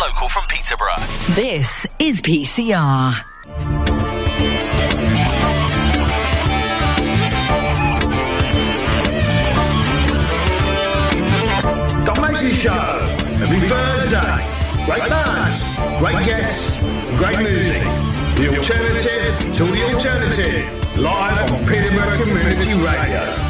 [0.00, 0.96] local from Peterborough.
[1.34, 3.22] This is PCR.
[12.04, 12.70] Doc Mason Show.
[13.42, 14.46] Every Thursday.
[14.86, 15.58] Great bands,
[15.98, 16.70] great guests,
[17.18, 17.82] great music.
[18.36, 20.98] The alternative to the alternative.
[20.98, 23.49] Live on Peterborough Community Radio.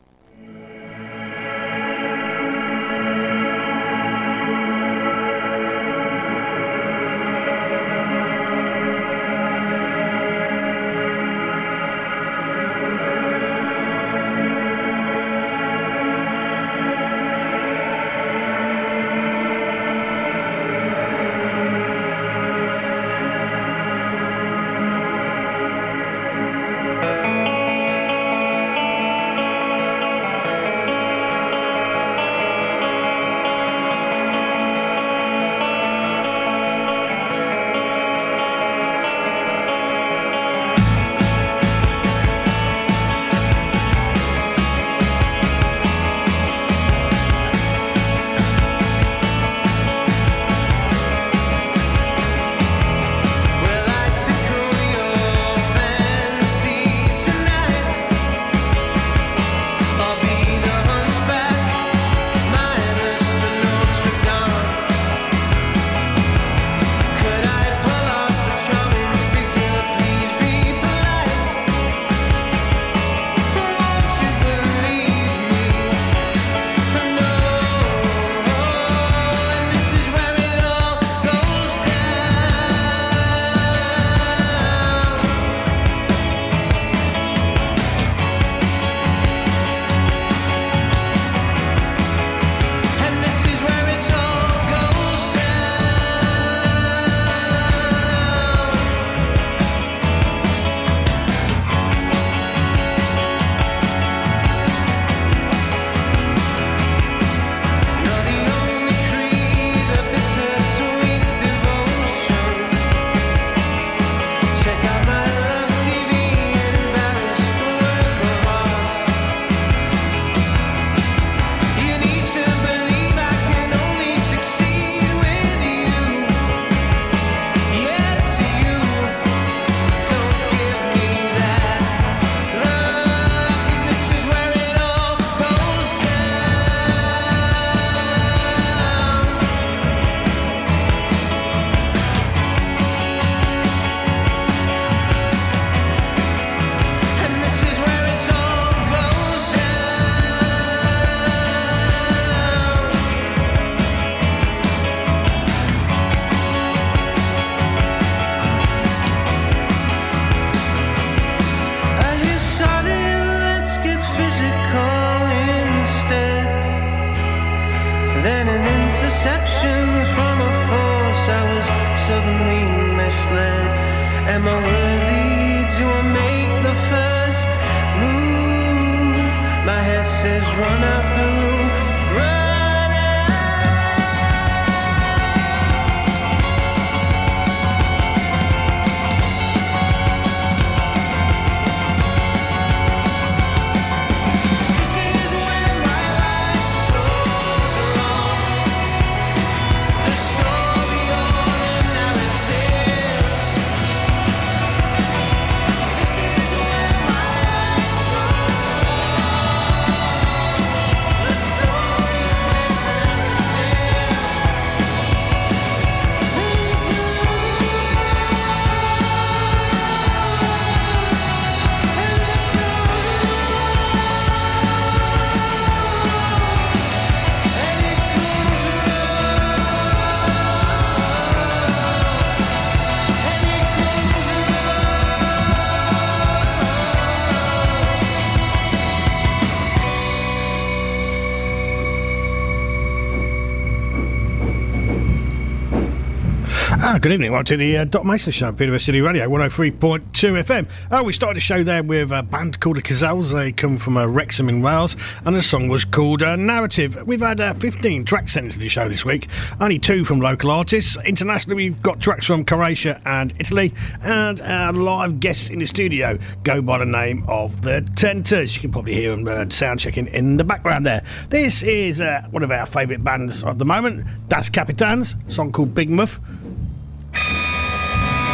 [247.01, 247.31] Good evening.
[247.31, 249.73] Welcome to the uh, Doc Mason Show, Peterborough City Radio, 103.2
[250.11, 250.69] FM.
[250.91, 253.33] Uh, we started the show there with a band called the Cazales.
[253.33, 254.95] They come from uh, Wrexham in Wales,
[255.25, 257.01] and the song was called uh, Narrative.
[257.07, 260.51] We've had uh, 15 tracks sent to the show this week, only two from local
[260.51, 260.95] artists.
[261.03, 266.19] Internationally, we've got tracks from Croatia and Italy, and our live guests in the studio
[266.43, 268.53] go by the name of the Tenters.
[268.53, 271.03] You can probably hear them uh, sound checking in the background there.
[271.29, 275.73] This is uh, one of our favourite bands of the moment, Das Kapitans, song called
[275.73, 276.19] Big Muff.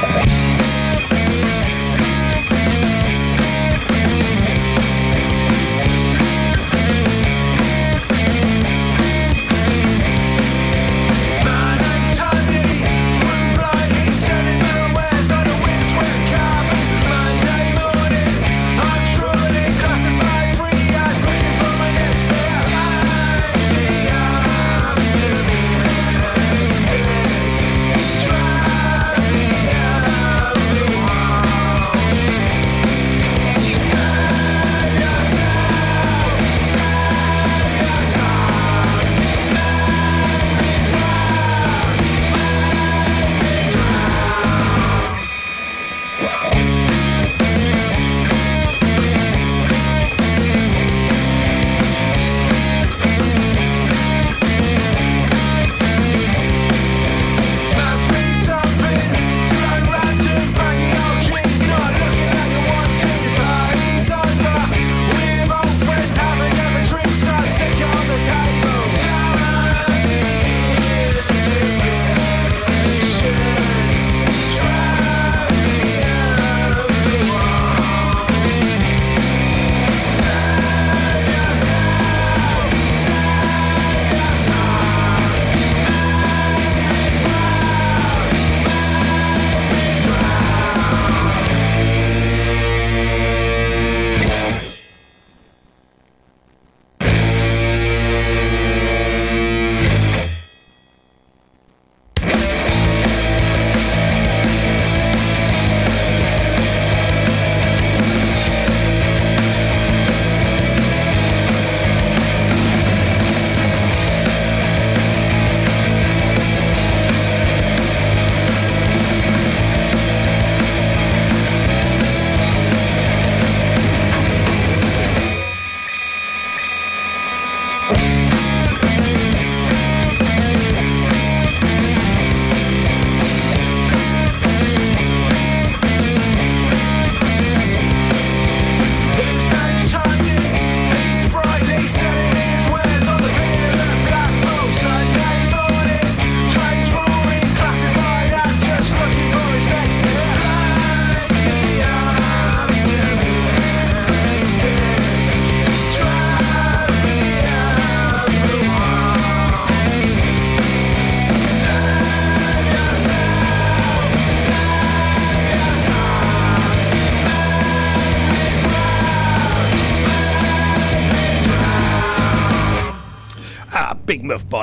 [0.02, 0.47] Bye.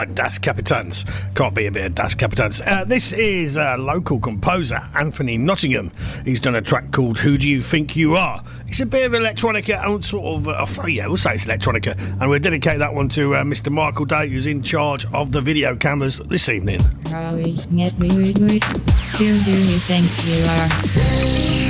[0.06, 1.04] Das Kapitans.
[1.34, 2.60] Can't be a bit of Das Kapitans.
[2.60, 5.90] Uh, this is a local composer, Anthony Nottingham.
[6.24, 8.44] He's done a track called Who Do You Think You Are?
[8.66, 11.96] It's a bit of electronica and sort of, uh, yeah, we'll say it's electronica.
[12.20, 13.70] And we'll dedicate that one to uh, Mr.
[13.72, 16.80] Michael Day, who's in charge of the video cameras this evening.
[16.80, 17.44] Who
[19.44, 21.63] do you think you are?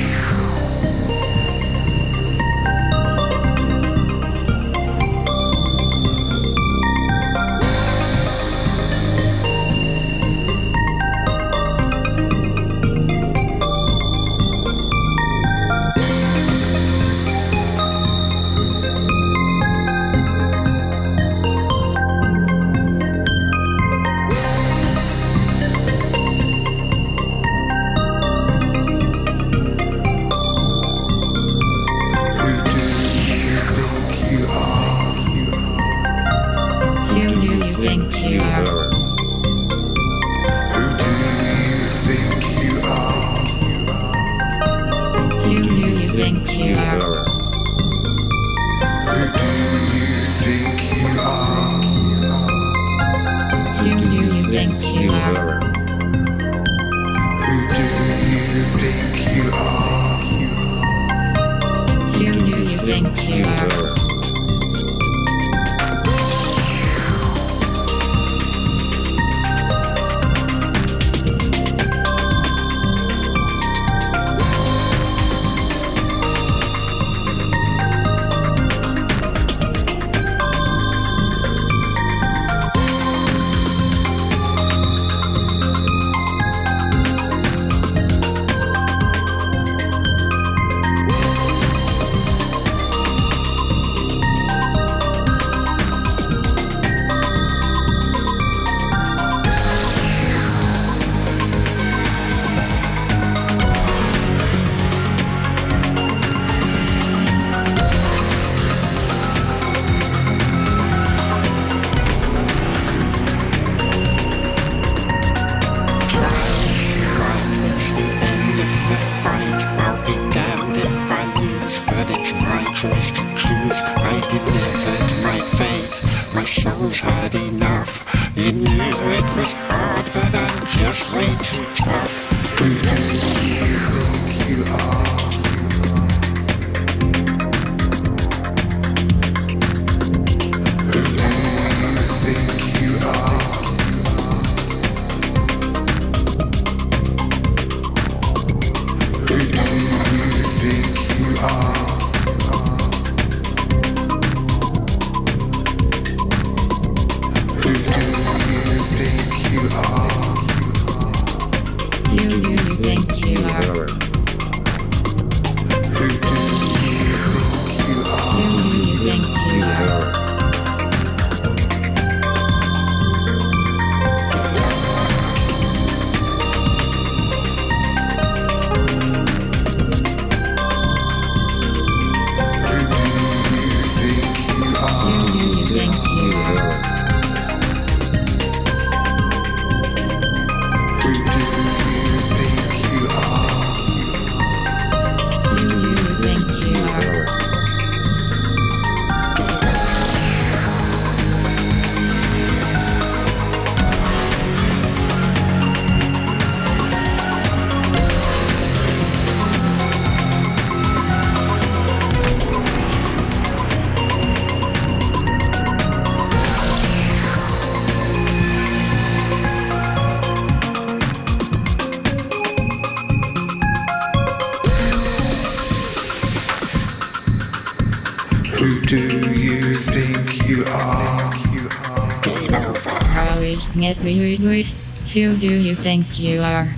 [235.12, 236.68] Who do you think you are?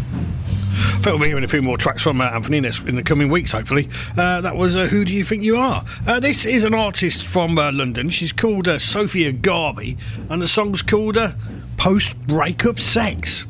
[1.04, 3.88] We'll be hearing a few more tracks from uh, Anthony in, the coming weeks, hopefully.
[4.16, 5.84] Uh, that was uh, Who Do You Think You Are?
[6.06, 8.10] Uh, this is an artist from uh, London.
[8.10, 9.96] She's called uh, Sophia Garvey,
[10.28, 11.16] and the song's called
[11.76, 13.46] Post Breakup Sex.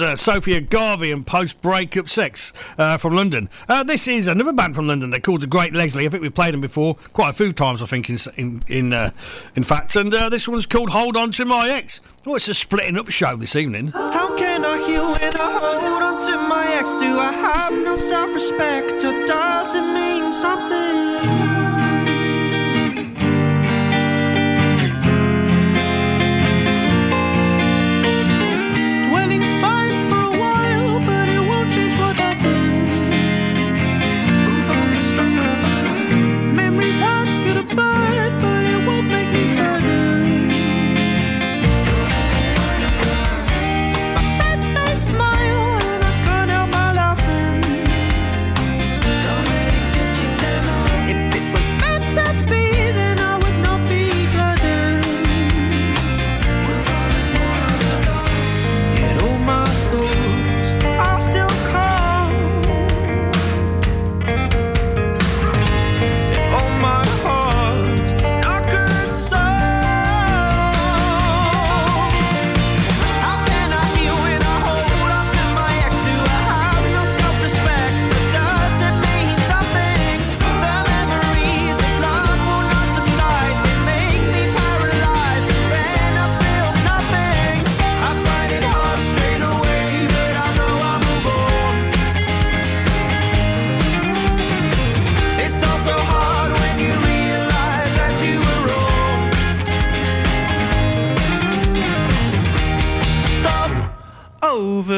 [0.00, 3.48] Was uh, Sophia Garvey and Post Breakup Sex uh, from London.
[3.68, 5.10] Uh, this is another band from London.
[5.10, 6.06] They're called the Great Leslie.
[6.06, 7.82] I think we've played them before quite a few times.
[7.82, 9.10] I think in in uh,
[9.56, 9.96] in fact.
[9.96, 12.00] And uh, this one's called Hold On to My Ex.
[12.26, 13.88] Oh, it's a splitting up show this evening.
[13.88, 16.90] How can I heal when I hold on to my ex?
[17.00, 20.87] Do I have no self respect or does it mean something?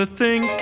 [0.00, 0.59] Overthinking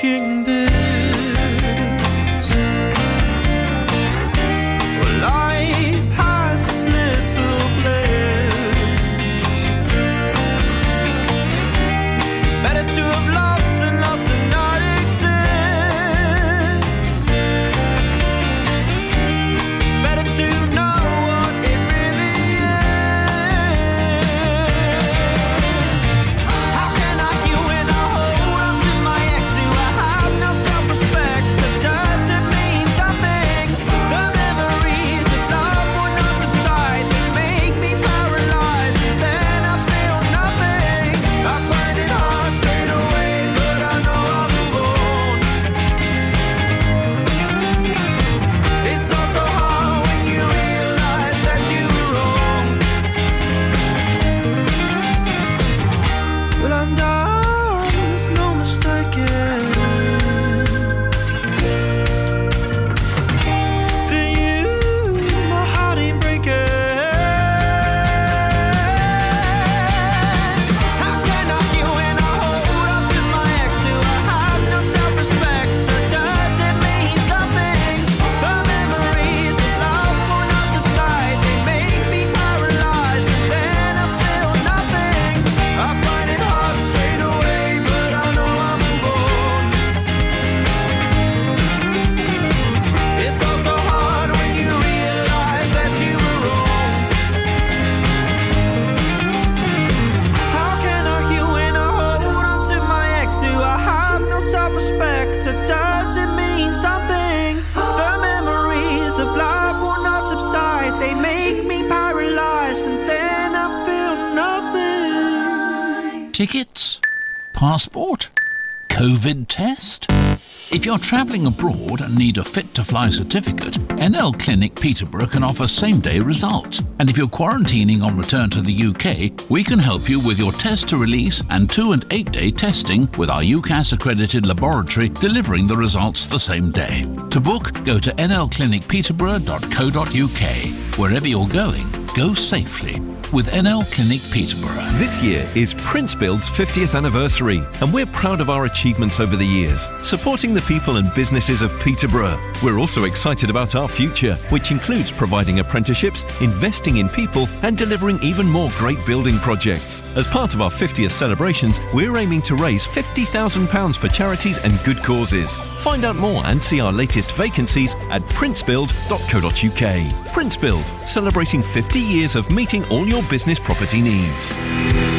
[121.38, 126.00] travelling abroad and need a fit to fly certificate, NL Clinic Peterborough can offer same
[126.00, 126.80] day results.
[126.98, 130.52] And if you're quarantining on return to the UK, we can help you with your
[130.52, 135.66] test to release and two and eight day testing with our UKAS accredited laboratory delivering
[135.66, 137.02] the results the same day.
[137.30, 140.98] To book, go to nlclinicpeterborough.co.uk.
[140.98, 144.84] Wherever you're going, go safely with NL Clinic Peterborough.
[144.98, 149.44] This year is Prince Build's 50th anniversary, and we're proud of our achievements over the
[149.44, 152.38] years, supporting the people and businesses of Peterborough.
[152.62, 158.18] We're also excited about our future, which includes providing apprenticeships, investing in people, and delivering
[158.22, 160.02] even more great building projects.
[160.16, 165.02] As part of our 50th celebrations, we're aiming to raise £50,000 for charities and good
[165.02, 165.60] causes.
[165.80, 170.32] Find out more and see our latest vacancies at princebuild.co.uk.
[170.32, 170.84] Prince Build,
[171.18, 175.17] celebrating 50 years of meeting all your business property needs.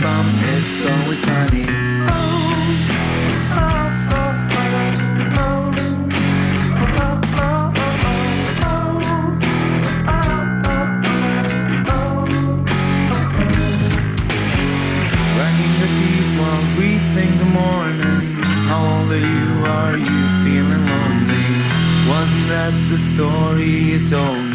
[0.00, 1.66] From It's Always Sunny.
[17.16, 18.22] The morning.
[18.68, 19.48] How old are you?
[19.78, 21.46] Are you feeling lonely?
[22.08, 24.45] Wasn't that the story you told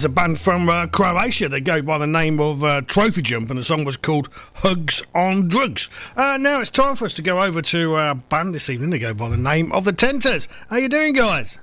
[0.00, 1.46] was a band from uh, Croatia.
[1.46, 5.02] They go by the name of uh, Trophy Jump, and the song was called Hugs
[5.14, 5.90] on Drugs.
[6.16, 8.88] Uh, now it's time for us to go over to our band this evening.
[8.88, 10.48] They go by the name of the Tenters.
[10.70, 11.58] How you doing, guys?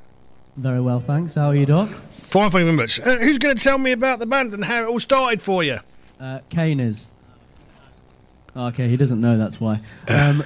[0.56, 1.34] Very well, thanks.
[1.34, 1.90] How are you, Doc?
[1.90, 3.00] Fine, thank you very much.
[3.00, 5.64] Uh, who's going to tell me about the band and how it all started for
[5.64, 5.80] you?
[6.20, 7.08] Uh, Kane is.
[8.56, 9.40] Okay, he doesn't know.
[9.40, 9.80] That's why.
[10.08, 10.44] Um,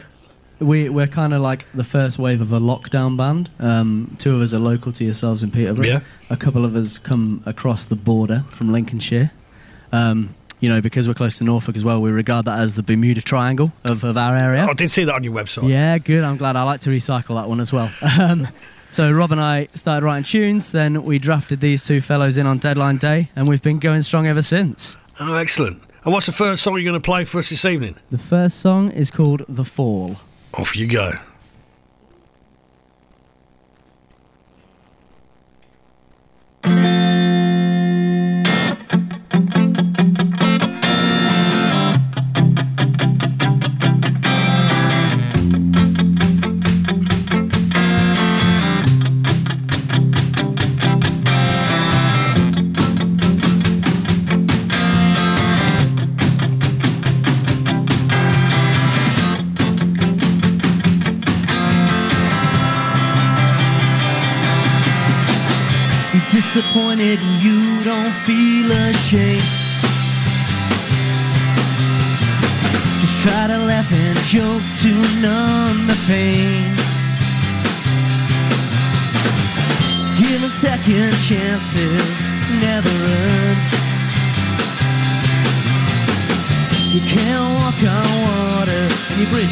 [0.62, 3.50] we we're kind of like the first wave of a lockdown band.
[3.60, 5.86] Um, two of us are local to yourselves in Peterborough.
[5.86, 6.00] Yeah.
[6.30, 9.32] A couple of us come across the border from Lincolnshire.
[9.92, 12.84] Um, you know, because we're close to Norfolk as well, we regard that as the
[12.84, 14.64] Bermuda Triangle of, of our area.
[14.64, 15.68] I did see that on your website.
[15.68, 16.24] Yeah, good.
[16.24, 16.56] I'm glad.
[16.56, 17.92] I like to recycle that one as well.
[18.20, 18.48] Um,
[18.92, 20.74] so Rob and I started writing tunes.
[20.74, 24.28] Then we drafted these two fellows in on deadline day, and we've been going strong
[24.28, 24.98] ever since.
[25.18, 25.82] Oh, excellent.
[26.04, 27.96] And what's the first song you're going to play for us this evening?
[28.12, 30.18] The first song is called "The Fall."
[30.54, 31.14] Off you go.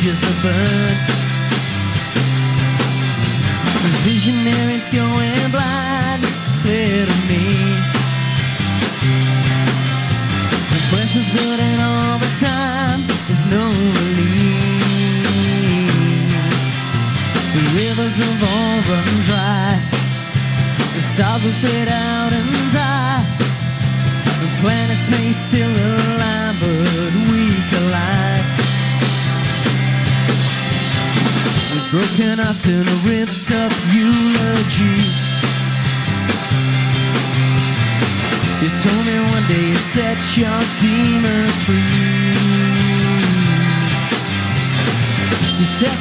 [0.02, 1.19] Bridges are burned.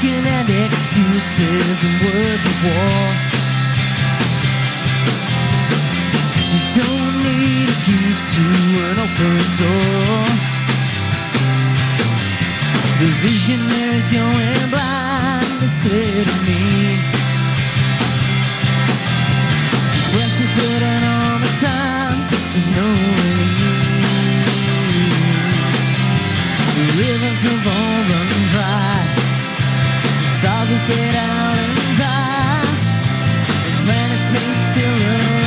[0.01, 3.03] Your second-hand excuses and words of war.
[6.53, 8.45] You don't need a key to
[8.87, 10.23] an open door.
[13.01, 16.63] The visionary's going blind, it's clear to me.
[20.13, 22.19] Pressure's building all the time,
[22.53, 23.79] there's no relief.
[26.77, 28.08] The rivers have all
[30.87, 32.67] fade out and die.
[33.65, 35.38] The planets may still align,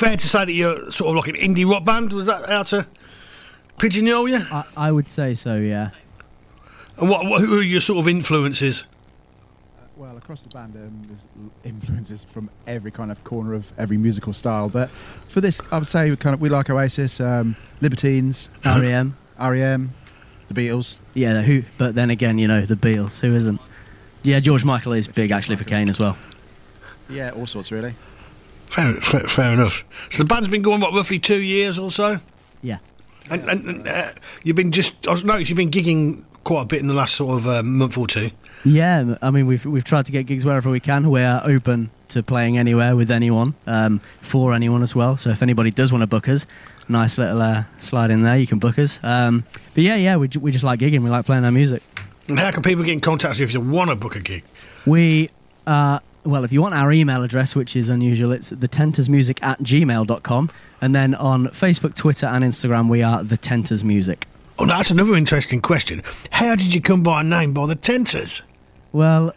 [0.00, 2.12] fair to say that you're sort of like an indie rock band.
[2.14, 2.86] Was that how to
[3.78, 4.40] pigeonhole you?
[4.50, 5.90] I, I would say so, yeah.
[6.96, 8.84] And what, what who are your sort of influences?
[9.96, 11.26] Well, across the band, um, there's
[11.64, 14.70] influences from every kind of corner of every musical style.
[14.70, 14.90] But
[15.28, 19.14] for this, I would say we kind of we like Oasis, um, Libertines, REM.
[19.38, 19.92] REM,
[20.48, 21.00] the Beatles.
[21.12, 21.64] Yeah, who?
[21.76, 23.20] But then again, you know, the Beatles.
[23.20, 23.60] Who isn't?
[24.22, 26.16] Yeah, George Michael is big actually for Kane as well.
[27.10, 27.94] Yeah, all sorts really.
[28.70, 29.84] Fair, fair, fair enough.
[30.10, 32.18] So the band's been going what roughly two years or so.
[32.62, 32.78] Yeah.
[33.30, 36.80] And, and, and uh, you've been just I noticed you've been gigging quite a bit
[36.80, 38.30] in the last sort of uh, month or two.
[38.64, 41.10] Yeah, I mean, we've we've tried to get gigs wherever we can.
[41.10, 45.16] We're open to playing anywhere with anyone, um, for anyone as well.
[45.16, 46.44] So if anybody does want to book us,
[46.88, 48.36] nice little uh, slide in there.
[48.36, 48.98] You can book us.
[49.02, 51.02] Um, but yeah, yeah, we, we just like gigging.
[51.02, 51.82] We like playing our music.
[52.28, 54.20] And how can people get in contact with you if you want to book a
[54.20, 54.44] gig?
[54.86, 55.30] We,
[55.66, 60.50] uh, well, if you want our email address, which is unusual, it's thetentersmusic at gmail.com.
[60.80, 64.26] And then on Facebook, Twitter, and Instagram, we are the Tenters Music.
[64.58, 66.02] Oh, that's another interesting question.
[66.30, 68.42] How did you come by a name by the Tenters?
[68.92, 69.34] Well,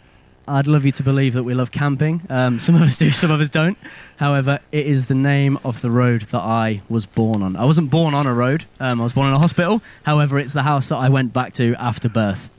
[0.48, 2.22] I'd love you to believe that we love camping.
[2.30, 3.78] Um, some of us do, some of us don't.
[4.18, 7.56] However, it is the name of the road that I was born on.
[7.56, 9.82] I wasn't born on a road, um, I was born in a hospital.
[10.04, 12.50] However, it's the house that I went back to after birth.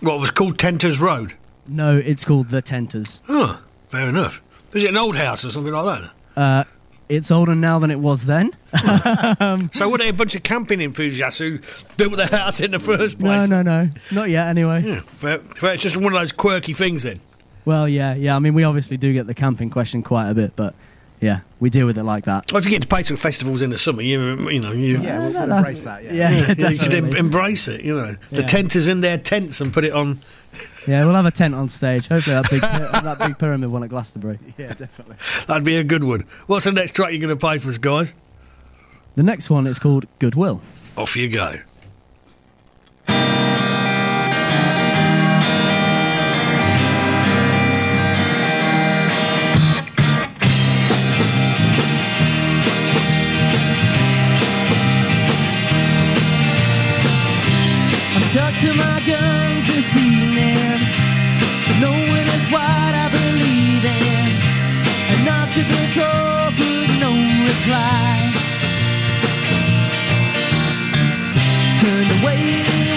[0.00, 1.34] What was called Tenters Road?
[1.66, 3.20] No, it's called the Tenters.
[3.28, 4.42] Oh, fair enough.
[4.74, 6.12] Is it an old house or something like that?
[6.40, 6.64] Uh,
[7.08, 8.52] it's older now than it was then.
[9.72, 11.58] so were they a bunch of camping enthusiasts who
[11.96, 13.48] built their house in the first place?
[13.48, 13.84] no, no.
[13.84, 13.90] No.
[14.12, 14.82] Not yet, anyway.
[14.82, 17.20] Yeah, fair, fair, it's just one of those quirky things then.
[17.64, 18.34] Well, yeah, yeah.
[18.34, 20.74] I mean, we obviously do get the camping question quite a bit, but
[21.20, 22.50] yeah, we deal with it like that.
[22.50, 24.98] Well, if you get to play some festivals in the summer, you you know you
[25.00, 26.02] Yeah, we'll, we'll embrace that.
[26.02, 26.30] Yeah.
[26.56, 27.82] Yeah, you could em- embrace it.
[27.82, 28.46] You know, the Yeah.
[28.46, 30.20] tenters in their tents and put it on.
[30.86, 32.08] Yeah, we'll have a tent on stage.
[32.08, 32.60] Hopefully, that big
[33.04, 34.38] that big pyramid one at Glastonbury.
[34.58, 35.16] Yeah, definitely.
[35.46, 36.26] That'd be a good one.
[36.46, 38.14] What's the next track you're going to play for us, guys?
[39.14, 40.60] The next one is called Goodwill.
[40.96, 41.54] Off you go.
[58.14, 60.31] I stuck to my guns this evening, knowing it's
[62.52, 64.28] what I believe in.
[65.12, 67.12] I knocked at the door, but no
[67.48, 68.04] reply.
[71.80, 72.44] Turned away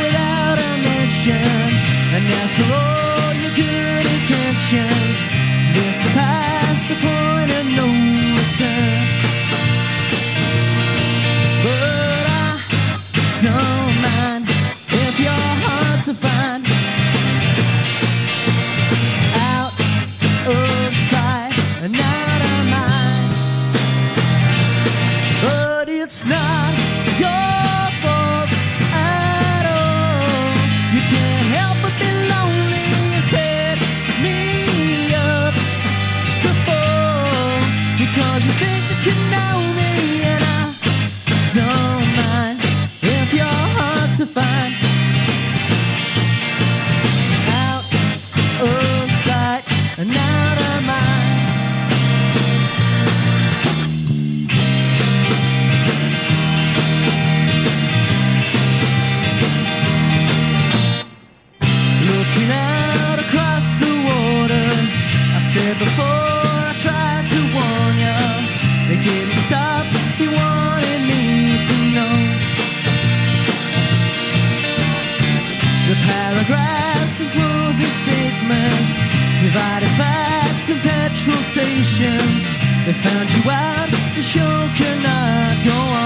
[0.04, 1.70] without a mention,
[2.16, 5.20] and asked for all your good intentions.
[5.76, 7.88] This past the point of no
[8.40, 9.04] return.
[11.64, 12.52] But I
[13.42, 13.85] don't
[65.80, 66.06] before
[66.72, 68.16] I tried to warn you,
[68.88, 69.86] they didn't stop.
[70.16, 72.16] He wanted me to know
[75.90, 78.92] the paragraphs and closing statements,
[79.44, 82.44] divided facts and petrol stations.
[82.86, 83.90] They found you out.
[84.16, 86.05] The show cannot go on.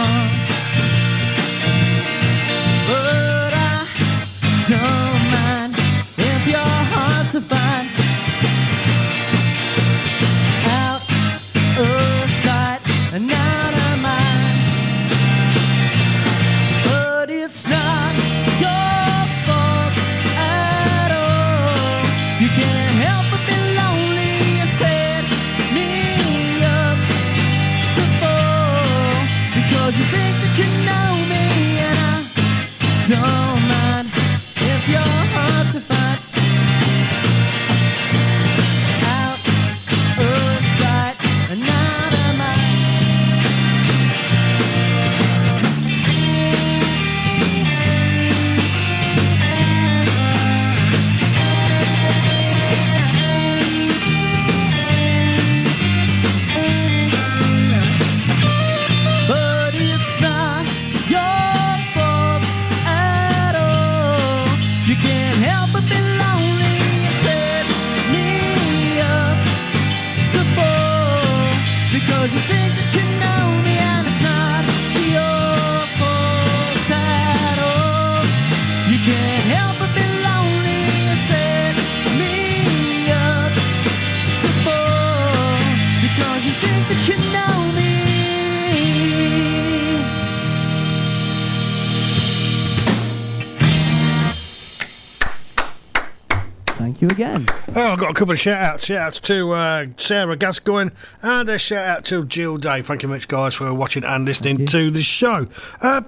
[98.20, 98.86] Couple of shout outs.
[98.86, 100.89] Shout outs to uh, Sarah Gascoigne
[101.22, 102.82] and a shout out to Jill Day.
[102.82, 105.47] Thank you much, guys, for watching and listening to the show.
[105.82, 106.01] Uh,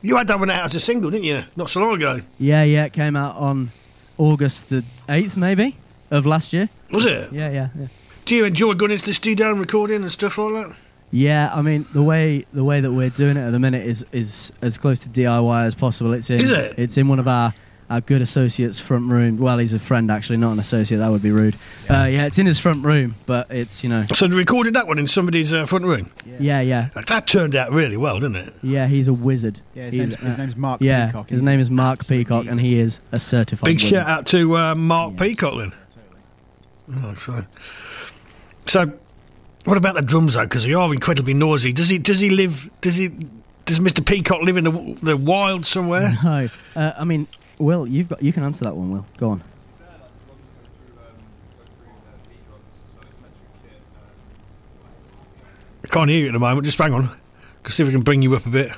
[0.00, 1.42] you had that one out as a single, didn't you?
[1.56, 2.20] Not so long ago.
[2.38, 3.72] Yeah, yeah, it came out on
[4.16, 5.76] August the 8th, maybe,
[6.12, 6.68] of last year.
[6.92, 7.32] Was it?
[7.32, 7.86] Yeah, yeah, yeah.
[8.26, 10.76] Do you enjoy going into the studio and recording and stuff like that?
[11.10, 14.04] Yeah, I mean the way the way that we're doing it at the minute is
[14.10, 16.12] is as close to DIY as possible.
[16.12, 16.74] It's in Is it?
[16.76, 17.54] it's in one of our,
[17.88, 19.38] our good associates' front room.
[19.38, 20.98] Well, he's a friend actually, not an associate.
[20.98, 21.54] That would be rude.
[21.88, 24.06] Yeah, uh, yeah it's in his front room, but it's you know.
[24.14, 26.10] So you recorded that one in somebody's uh, front room?
[26.40, 28.54] Yeah, yeah, That turned out really well, didn't it?
[28.62, 28.86] yeah.
[28.86, 29.60] He's a wizard.
[29.74, 31.28] Yeah, his He's, name's- his name's Mark Yeah, Peacock.
[31.28, 33.66] his name is Mark Peacock, and he is a certified.
[33.66, 33.88] Big wizard.
[33.90, 35.72] shout out to uh, Mark Peacock then.
[37.02, 37.40] Oh, so,
[38.66, 38.92] so,
[39.64, 40.42] what about the drums though?
[40.42, 41.72] Because they are incredibly noisy.
[41.72, 41.98] Does he?
[41.98, 42.70] Does he live?
[42.80, 43.08] Does he?
[43.64, 44.04] Does Mr.
[44.06, 46.12] Peacock live in the the wild somewhere?
[46.22, 47.26] No, uh, I mean,
[47.58, 48.90] Will, you've got you can answer that one.
[48.90, 49.42] Will, go on.
[55.84, 56.64] I can't hear you at the moment.
[56.64, 57.08] Just hang on.
[57.62, 58.72] Can see if we can bring you up a bit.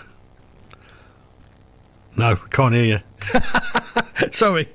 [2.16, 2.98] No, can't hear you.
[4.30, 4.68] Sorry.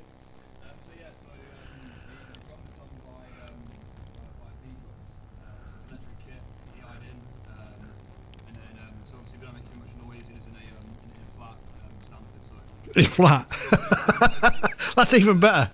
[12.94, 13.48] It's flat.
[14.96, 15.70] That's even better.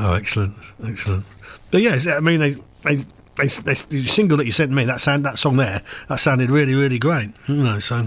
[0.00, 0.54] Oh, excellent,
[0.86, 1.24] excellent.
[1.72, 2.52] But yes, I mean, they,
[2.84, 2.96] they,
[3.36, 6.50] they, they, the single that you sent me, that sound, that song there, that sounded
[6.50, 7.30] really, really great.
[7.48, 8.06] You know, so.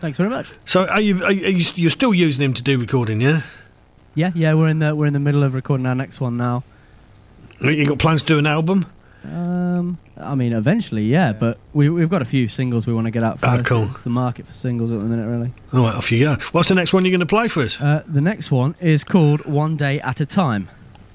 [0.00, 0.52] Thanks very much.
[0.66, 3.22] So, are you, are you, are you you're still using him to do recording?
[3.22, 3.42] Yeah.
[4.14, 6.64] Yeah, yeah, we're in the we're in the middle of recording our next one now.
[7.60, 8.86] You got plans to do an album?
[9.32, 13.10] Um, I mean, eventually, yeah, but we we've got a few singles we want to
[13.10, 13.84] get out Ah, cool.
[13.90, 15.52] It's the market for singles at the minute, really.
[15.72, 16.34] All right, off you go.
[16.52, 17.80] What's the next one you're going to play for us?
[17.80, 20.68] Uh, the next one is called One Day at a Time.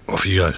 [0.08, 0.54] Off you go.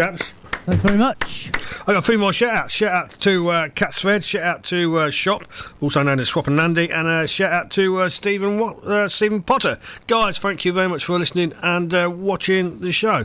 [0.00, 0.32] Chaps.
[0.64, 1.50] Thanks very much.
[1.82, 2.72] I got a few more shout outs.
[2.74, 5.44] Shout out to uh, Cat Thread, shout out to uh, Shop,
[5.80, 9.08] also known as Swap and Nandy, and uh, shout out to uh, Stephen Wat- uh,
[9.10, 9.78] Stephen Potter.
[10.06, 13.24] Guys, thank you very much for listening and uh, watching the show.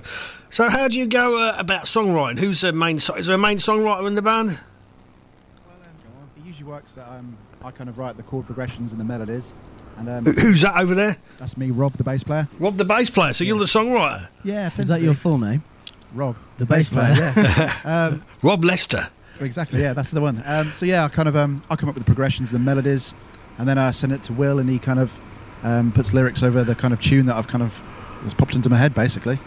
[0.49, 2.39] So, how do you go uh, about songwriting?
[2.39, 2.99] Who's the main?
[2.99, 4.49] So- is there a main songwriter in the band?
[4.49, 8.99] Well, um, it usually works that um, I kind of write the chord progressions and
[8.99, 9.45] the melodies.
[9.97, 11.15] And um, Who's that over there?
[11.39, 12.47] That's me, Rob, the bass player.
[12.59, 13.31] Rob, the bass player.
[13.31, 14.27] So you're the songwriter.
[14.43, 15.63] Yeah, Is that your full name?
[16.15, 17.13] Rob, The bass player.
[17.35, 17.79] yeah.
[18.11, 19.09] um, Rob Lester.
[19.41, 20.41] Exactly, yeah, that's the one.
[20.45, 23.13] Um, so yeah, I kind of um, I come up with the progressions, the melodies,
[23.57, 25.11] and then I send it to Will, and he kind of
[25.63, 27.77] um, puts lyrics over the kind of tune that I've kind of
[28.23, 29.37] has popped into my head, basically.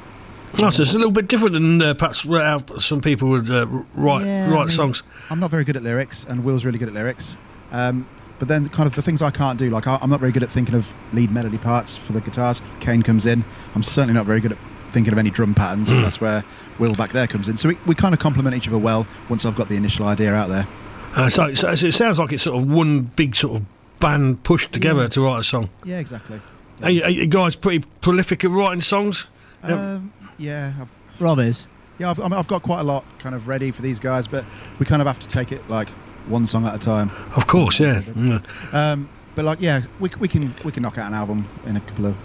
[0.60, 3.66] Oh, so it's a little bit different than uh, perhaps how some people would uh,
[3.94, 5.02] write Yeah, write I mean, songs.
[5.30, 7.36] I'm not very good at lyrics, and Will's really good at lyrics.
[7.70, 8.06] Um,
[8.38, 10.42] but then, kind of the things I can't do, like I, I'm not very good
[10.42, 12.60] at thinking of lead melody parts for the guitars.
[12.80, 13.44] Kane comes in.
[13.74, 14.58] I'm certainly not very good at
[14.92, 15.88] thinking of any drum patterns.
[15.90, 16.02] Mm.
[16.02, 16.44] That's where
[16.78, 17.56] Will back there comes in.
[17.56, 20.32] So we, we kind of complement each other well once I've got the initial idea
[20.34, 20.66] out there.
[21.14, 23.66] Uh, so, so, so it sounds like it's sort of one big sort of
[24.00, 25.08] band pushed together Yeah.
[25.08, 25.70] to write a song.
[25.84, 26.40] Yeah, exactly.
[26.82, 29.26] Are you, are you guys pretty prolific at writing songs?
[29.66, 29.94] Yeah.
[29.94, 31.66] Um, yeah, I've, Rob is.
[31.98, 32.10] yeah.
[32.10, 34.44] I've, I mean, I've got quite a lot kind of ready for these guys, but
[34.78, 35.88] we kind of have to take it like
[36.28, 37.10] one song at a time.
[37.34, 38.00] Of course, yeah.
[38.14, 38.38] yeah.
[38.72, 41.80] Um, but like, yeah, we, we can we can knock out an album in a
[41.80, 42.16] couple of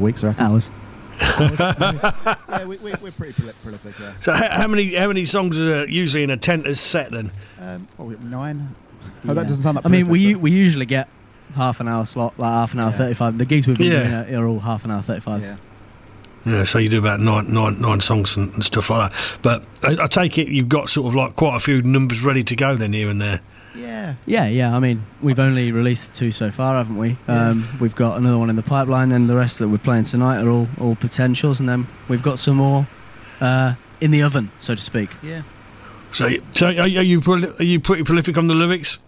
[0.00, 0.46] weeks, I reckon.
[0.46, 0.70] Hours.
[1.20, 3.98] Yeah, we, we, we're pretty proli- prolific.
[3.98, 4.12] Yeah.
[4.20, 6.50] So how, how many how many songs are usually in a tent?
[6.64, 7.30] tenter's set then?
[7.60, 8.74] Um, what, we- nine.
[9.02, 9.34] Oh, Yeah.
[9.34, 9.86] that doesn't sound that.
[9.86, 11.08] I mean, we prolific, we usually get
[11.54, 12.96] half an hour slot, like half an hour Yeah.
[12.98, 13.38] thirty-five.
[13.38, 14.24] The gigs we've been Yeah.
[14.24, 15.42] doing are, are all half an hour thirty-five.
[15.42, 15.56] yeah.
[16.46, 19.20] Yeah, so you do about nine, nine, nine songs and, and stuff like that.
[19.42, 22.42] But I, I take it you've got sort of like quite a few numbers ready
[22.44, 23.40] to go then here and there.
[23.74, 24.14] Yeah.
[24.26, 24.74] Yeah, yeah.
[24.74, 27.16] I mean, we've only released the two so far, haven't we?
[27.28, 30.42] Um, we've got another one in the pipeline, and the rest that we're playing tonight
[30.42, 32.86] are all all potentials, and then we've got some more
[33.40, 35.10] uh, in the oven, so to speak.
[35.22, 35.42] Yeah.
[36.12, 38.98] So, so are, are you are you pretty prolific on the lyrics?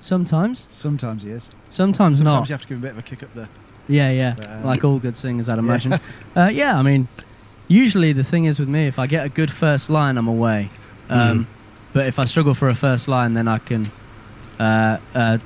[0.00, 1.44] Sometimes, Sometimes he is.
[1.68, 2.30] sometimes, Sometimes not.
[2.30, 3.48] Sometimes you have to give him a bit of a kick up there.
[3.88, 4.34] Yeah, yeah.
[4.36, 5.92] But, um, like all good singers, I'd imagine.
[6.36, 7.06] uh, yeah, I mean,
[7.68, 10.70] usually the thing is with me, if I get a good first line, I'm away.
[11.10, 11.46] Um,
[11.92, 13.90] But if I struggle for a first line, then I can
[14.58, 15.38] uh, uh,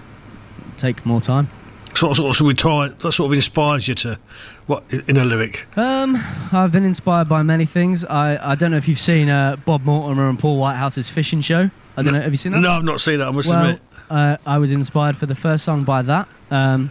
[0.77, 1.49] take more time.
[1.95, 4.19] Sort of, sort of, sort that sort of inspires you to
[4.67, 5.67] what in a lyric.
[5.77, 6.17] Um,
[6.53, 8.05] I've been inspired by many things.
[8.05, 11.71] I, I don't know if you've seen uh, Bob Mortimer and Paul Whitehouse's fishing show.
[11.97, 12.21] I don't know.
[12.21, 12.61] Have you seen that?
[12.61, 13.29] No, I've not seen that.
[13.29, 13.81] I must well, admit.
[14.11, 16.29] uh, I was inspired for the first song by that.
[16.51, 16.91] Um,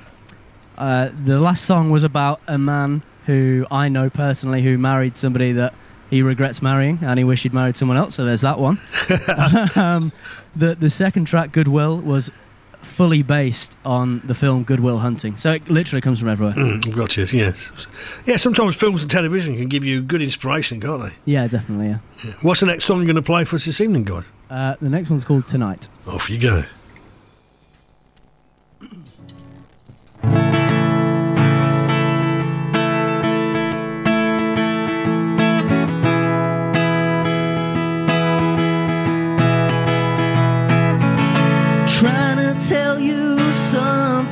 [0.78, 5.52] uh, the last song was about a man who I know personally who married somebody
[5.54, 5.74] that
[6.14, 8.16] he regrets marrying and he wished he'd married someone else.
[8.16, 8.80] So there's that one.
[9.76, 10.12] um,
[10.56, 12.30] the the second track, Goodwill, was
[12.82, 15.38] fully based on the film Good Will Hunting.
[15.38, 16.54] So it literally comes from everywhere.
[16.54, 17.26] Mm, I've got you.
[17.32, 17.72] Yes.
[18.26, 18.38] Yeah.
[18.38, 21.16] Sometimes films and television can give you good inspiration, can't they?
[21.26, 21.88] Yeah, definitely.
[21.88, 22.34] Yeah.
[22.42, 24.26] What's the next song you're going to play for us this evening, guys?
[24.50, 25.88] Uh, the next one's called Tonight.
[26.06, 26.64] Off you go.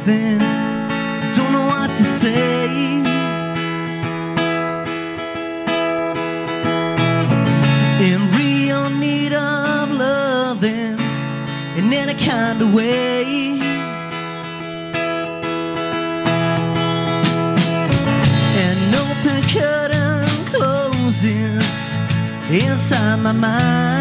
[0.03, 0.39] Something,
[1.35, 2.67] don't know what to say.
[8.09, 10.97] In real need of loving
[11.77, 13.59] in any kind of way.
[18.65, 21.95] An open curtain closes
[22.49, 24.00] inside my mind.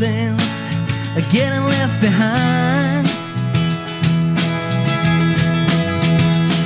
[0.00, 0.70] Feelings
[1.14, 3.06] are getting left behind.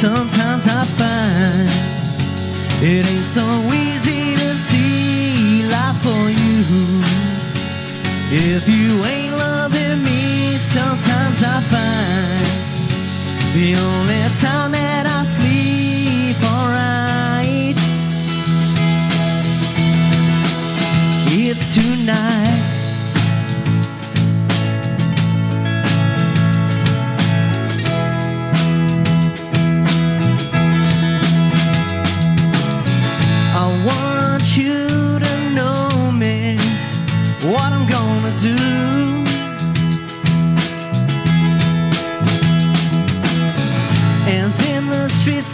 [0.01, 1.69] Sometimes I find
[2.83, 7.03] it ain't so easy to see life for you.
[8.31, 12.47] If you ain't loving me, sometimes I find
[13.55, 17.77] the only time that I sleep alright.
[21.37, 22.44] It's tonight.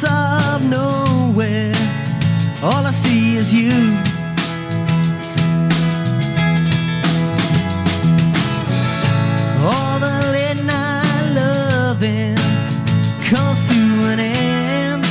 [0.01, 1.73] depths of nowhere,
[2.63, 3.73] all I see is you.
[9.63, 12.37] All the late night loving
[13.29, 13.75] comes to
[14.13, 15.05] an end.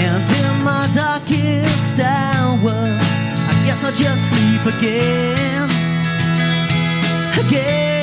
[0.00, 2.98] And in my darkest hour,
[3.48, 5.70] I guess I'll just sleep again.
[7.46, 7.93] Again.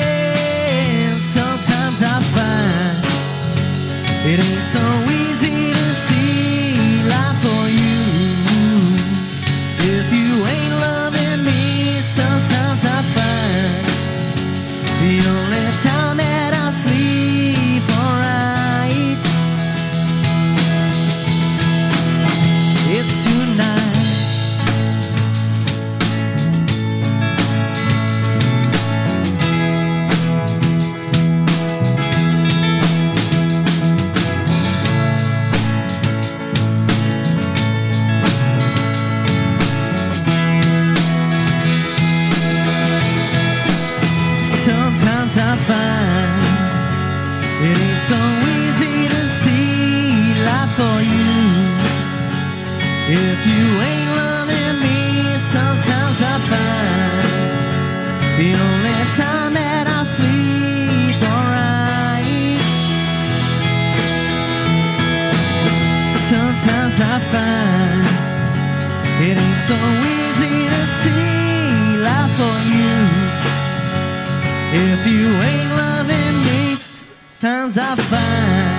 [53.14, 57.28] If you ain't loving me, sometimes I find
[58.40, 62.56] the only time that I sleep alright.
[66.30, 68.02] Sometimes I find
[69.28, 69.76] it ain't so
[70.16, 72.96] easy to see life for you.
[74.88, 76.60] If you ain't loving me,
[77.36, 78.71] sometimes I find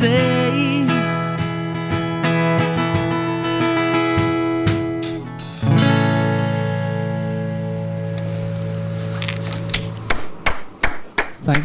[0.00, 0.37] say.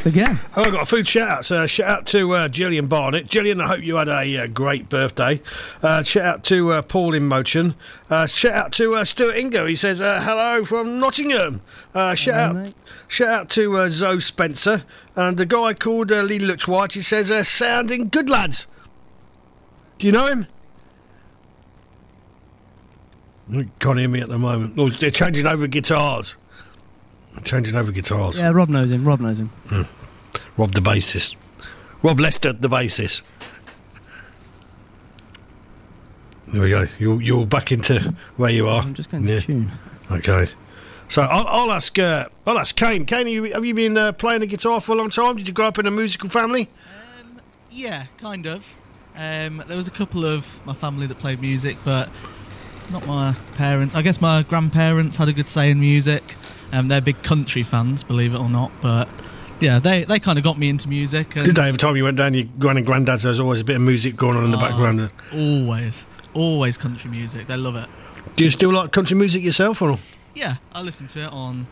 [0.03, 0.39] Thanks again.
[0.57, 1.45] Oh, I've got a food shout out.
[1.45, 3.29] So, shout out to uh, Gillian Barnett.
[3.29, 5.41] Gillian, I hope you had a uh, great birthday.
[5.81, 7.75] Uh, shout out to uh, Paul in Motion.
[8.09, 9.69] Uh, shout out to uh, Stuart Ingo.
[9.69, 11.61] He says, uh, hello from Nottingham.
[11.93, 12.73] Uh, shout, out,
[13.07, 14.83] shout out to uh, Zoe Spencer.
[15.15, 18.67] And the guy called uh, Lee Looks White, he says, uh, sounding good, lads.
[19.99, 20.47] Do you know him?
[23.79, 24.73] Can't hear me at the moment.
[24.77, 26.35] Oh, they're changing over guitars.
[27.43, 28.39] Changing over guitars.
[28.39, 29.05] Yeah, Rob knows him.
[29.05, 29.49] Rob knows him.
[30.57, 31.35] Rob the bassist.
[32.01, 33.21] Rob Lester, the bassist.
[36.47, 36.87] There we go.
[36.99, 38.83] You're, you're back into where you are.
[38.83, 39.71] I'm just going to tune.
[40.11, 40.47] Okay.
[41.09, 41.97] So I'll, I'll ask.
[41.97, 43.05] Uh, I'll ask Kane.
[43.05, 45.35] Kane, you, have you been uh, playing the guitar for a long time?
[45.35, 46.69] Did you grow up in a musical family?
[47.71, 48.65] Yeah, kind of.
[49.15, 52.09] Um, there was a couple of my family that played music, but
[52.91, 53.95] not my parents.
[53.95, 56.35] I guess my grandparents had a good say in music.
[56.73, 58.71] Um, they're big country fans, believe it or not.
[58.81, 59.07] But
[59.59, 61.35] yeah, they, they kind of got me into music.
[61.35, 63.23] And Did they every time you went down your gran and granddad's?
[63.23, 65.09] There's always a bit of music going on in the Oh, background.
[65.33, 66.03] Always,
[66.33, 67.47] always country music.
[67.47, 67.87] They love it.
[68.35, 69.97] Do you still like country music yourself, or?
[70.33, 71.67] Yeah, I listen to it on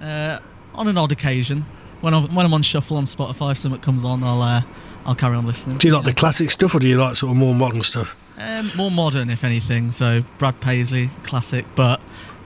[0.00, 0.38] uh,
[0.74, 1.64] on an odd occasion.
[2.02, 4.62] When I'm when I'm on shuffle on Spotify, if something comes on, I'll uh,
[5.06, 5.78] I'll carry on listening.
[5.78, 8.14] Do you like the classic stuff, or do you like sort of more modern stuff?
[8.36, 9.92] Um, more modern, if anything.
[9.92, 12.00] So Brad Paisley, classic, but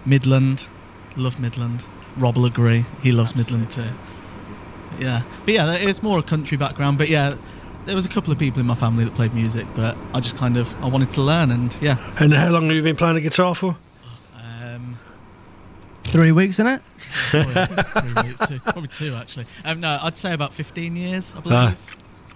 [0.05, 0.67] Midland,
[1.17, 1.83] love Midland.
[2.17, 3.89] Rob will agree, he loves Midland too.
[4.99, 6.97] Yeah, but yeah, it's more a country background.
[6.99, 7.35] But yeah,
[7.85, 10.37] there was a couple of people in my family that played music, but I just
[10.37, 11.99] kind of I wanted to learn, and yeah.
[12.19, 13.77] And how long have you been playing the guitar for?
[14.63, 14.99] Um,
[16.05, 16.83] Three weeks in it.
[17.31, 19.47] probably, two, probably two actually.
[19.65, 21.33] Um, no, I'd say about fifteen years.
[21.37, 21.59] I believe.
[21.59, 21.73] Uh,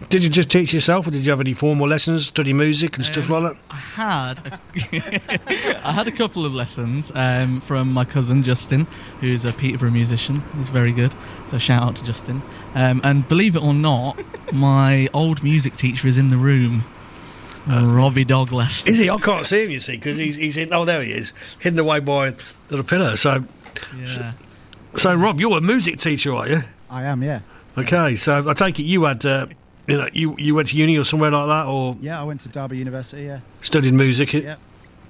[0.09, 3.05] did you just teach yourself, or did you have any formal lessons, study music and
[3.05, 3.63] stuff Um, like that?
[3.71, 4.61] I had,
[4.93, 8.87] a, I had a couple of lessons um, from my cousin Justin,
[9.21, 10.43] who's a Peterborough musician.
[10.57, 11.13] He's very good.
[11.51, 12.43] So shout out to Justin.
[12.75, 14.19] Um, and believe it or not,
[14.53, 16.85] my old music teacher is in the room.
[17.69, 18.91] Robbie Dog Lester.
[18.91, 19.11] Is he?
[19.11, 20.73] I can't see him, you see, because he's, he's in.
[20.73, 22.35] Oh, there he is, hidden away by
[22.69, 23.17] the pillar.
[23.17, 23.45] So,
[23.97, 24.33] Yeah.
[24.97, 26.63] so Rob, you're a music teacher, are you?
[26.89, 27.41] I am, yeah.
[27.79, 29.47] Okay, so I take it you had, uh,
[29.87, 32.41] you know, you, you went to uni or somewhere like that, or Yeah, I went
[32.43, 33.41] to Derby University, yeah.
[33.63, 34.57] studied music, Yeah.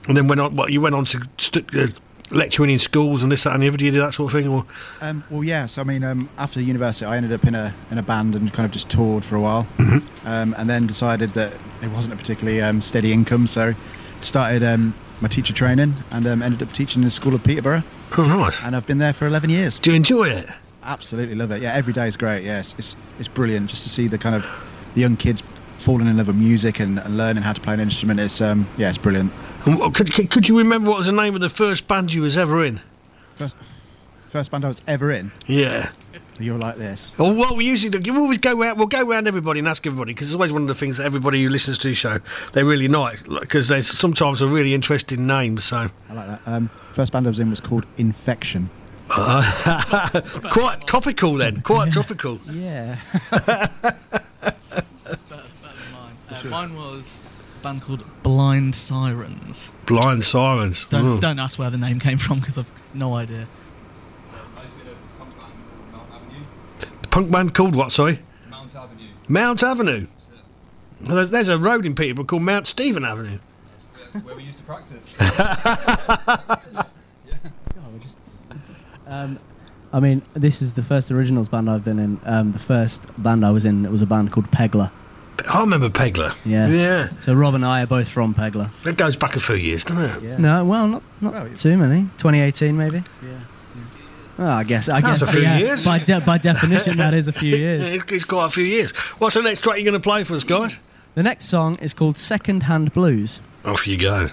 [0.08, 0.56] and then went on.
[0.56, 1.88] What you went on to st- uh,
[2.30, 3.76] lecturing in schools and this, that, and the other.
[3.76, 4.64] Did you do that sort of thing, or
[5.00, 5.78] Um, well, yes.
[5.78, 8.64] I mean, um, after university, I ended up in a in a band and kind
[8.66, 9.66] of just toured for a while,
[10.24, 11.52] um, and then decided that
[11.82, 13.74] it wasn't a particularly um, steady income, so
[14.20, 17.82] started um, my teacher training and um, ended up teaching in the school of Peterborough.
[18.18, 18.62] Oh, nice!
[18.64, 19.78] And I've been there for eleven years.
[19.78, 20.46] Do you enjoy it?
[20.82, 21.62] Absolutely love it.
[21.62, 22.44] Yeah, every day is great.
[22.44, 24.46] Yes, it's it's brilliant just to see the kind of
[24.94, 25.42] the young kids
[25.78, 28.20] falling in love with music and, and learning how to play an instrument.
[28.20, 29.32] It's um, yeah, it's brilliant.
[29.62, 32.36] Could, could, could you remember what was the name of the first band you was
[32.36, 32.80] ever in?
[33.34, 33.56] First,
[34.28, 35.32] first band I was ever in.
[35.46, 35.90] Yeah.
[36.38, 37.12] You're like this.
[37.18, 38.78] Well, what we usually do, we always go around.
[38.78, 41.04] We'll go around everybody and ask everybody because it's always one of the things that
[41.04, 42.20] everybody who listens to the show
[42.52, 45.58] they're really nice because there's sometimes a really interesting name.
[45.58, 45.76] So
[46.08, 46.40] I like that.
[46.46, 48.70] Um, first band I was in was called Infection.
[49.10, 50.20] Uh,
[50.52, 51.60] quite topical then.
[51.62, 52.38] Quite topical.
[52.52, 52.96] Yeah.
[53.32, 53.68] Uh,
[56.48, 57.16] Mine was
[57.58, 59.68] a band called Blind Sirens.
[59.86, 60.86] Blind Sirens.
[60.86, 61.20] Don't, Mm.
[61.20, 63.46] don't ask where the name came from because I've no idea.
[66.80, 67.92] The punk band called what?
[67.92, 68.20] Sorry.
[68.48, 69.08] Mount Avenue.
[69.28, 70.06] Mount Avenue.
[71.06, 73.38] Well, there's, there's a road in Peterborough called Mount Stephen Avenue.
[74.12, 75.14] That's where we used to practice.
[79.10, 79.38] Um,
[79.92, 82.20] I mean, this is the first originals band I've been in.
[82.24, 84.90] Um, the first band I was in it was a band called Pegler.
[85.48, 86.30] I remember Pegler.
[86.46, 86.74] Yes.
[86.74, 87.08] Yeah.
[87.20, 88.70] So Rob and I are both from Pegler.
[88.82, 90.22] That goes back a few years, doesn't it?
[90.22, 90.36] Yeah.
[90.36, 92.02] No, well, not not too many.
[92.18, 93.02] 2018 maybe.
[93.22, 93.40] Yeah.
[94.38, 94.88] Oh, I guess.
[94.88, 95.84] I That's guess a few yeah, years.
[95.84, 97.82] By de- by definition, that is a few years.
[97.94, 98.92] Yeah, it's quite a few years.
[99.18, 100.80] What's the next track you're going to play for us, guys?
[101.14, 103.40] The next song is called Second Hand Blues.
[103.64, 104.30] Off you go.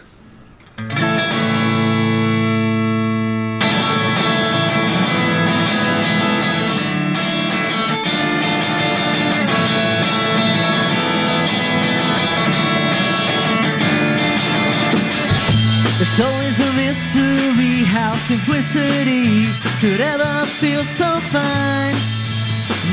[17.07, 19.47] Mystery how simplicity
[19.79, 21.95] could ever feel so fine.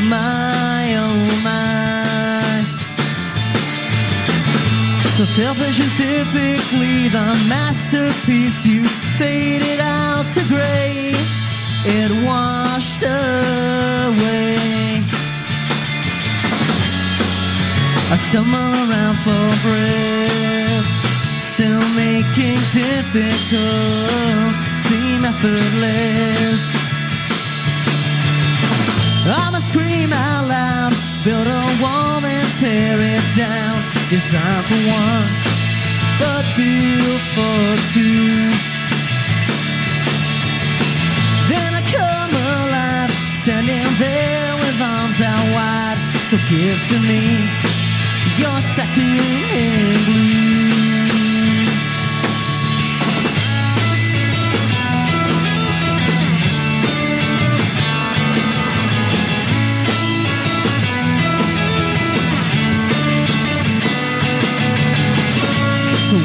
[0.09, 2.65] My oh my.
[5.17, 8.89] So selfish and typically the masterpiece you
[9.19, 11.15] faded out to gray.
[11.87, 14.57] It washed away.
[18.11, 21.14] I stumble around for breath,
[21.55, 24.51] still making difficult
[24.83, 26.65] seem effortless.
[29.39, 30.93] I'ma scream out loud,
[31.23, 33.77] build a wall and tear it down.
[34.11, 35.29] Designed for one,
[36.19, 37.63] but built for
[37.95, 38.51] two.
[41.51, 45.99] Then I come alive, standing there with arms out wide.
[46.29, 47.23] So give to me
[48.43, 49.23] your second
[49.55, 50.64] hand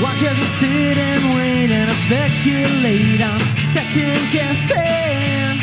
[0.01, 3.21] watch as I sit and wait and I speculate.
[3.21, 3.41] I'm
[3.73, 5.59] second guessing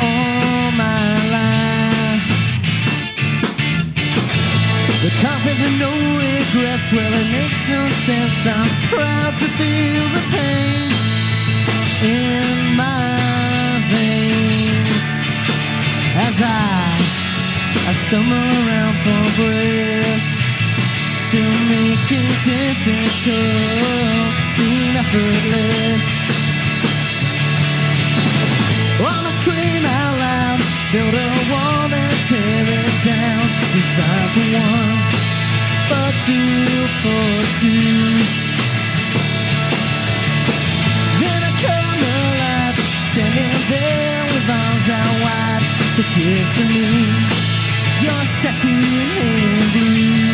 [0.00, 2.24] all my life.
[5.04, 8.46] The concept of no regrets, well, it makes no sense.
[8.46, 10.90] I'm proud to feel the pain
[12.04, 15.04] in my veins
[16.16, 16.52] as I,
[17.88, 20.33] I stumble around for breath,
[21.34, 26.04] still making difficult seem effortless.
[29.02, 30.60] I'ma scream out loud,
[30.92, 33.44] build a wall and tear it down.
[33.74, 34.98] Decide for one,
[35.90, 37.26] but build for
[37.58, 38.22] two.
[41.20, 42.78] Then I come alive,
[43.10, 45.64] standing there with arms out wide.
[45.94, 46.86] So give to me
[48.06, 50.33] your second hand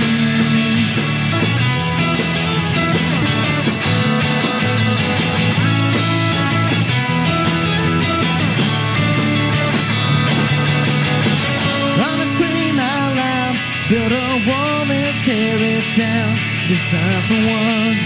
[16.01, 16.69] tear it.
[16.69, 17.99] Design for one,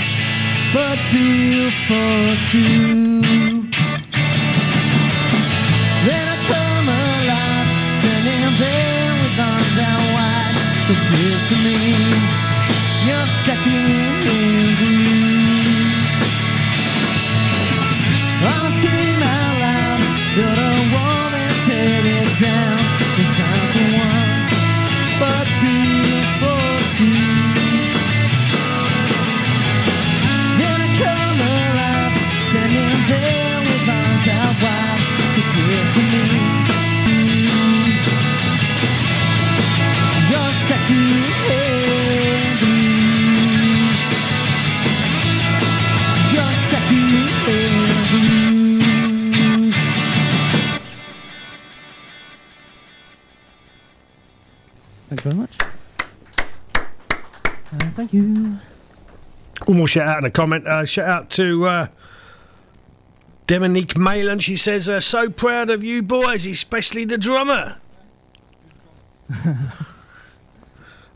[0.75, 3.54] but build for two.
[59.87, 60.67] Shout out and a comment.
[60.67, 61.87] Uh, shout out to uh,
[63.47, 67.77] Dominique Mayland, she says, uh, so proud of you boys, especially the drummer.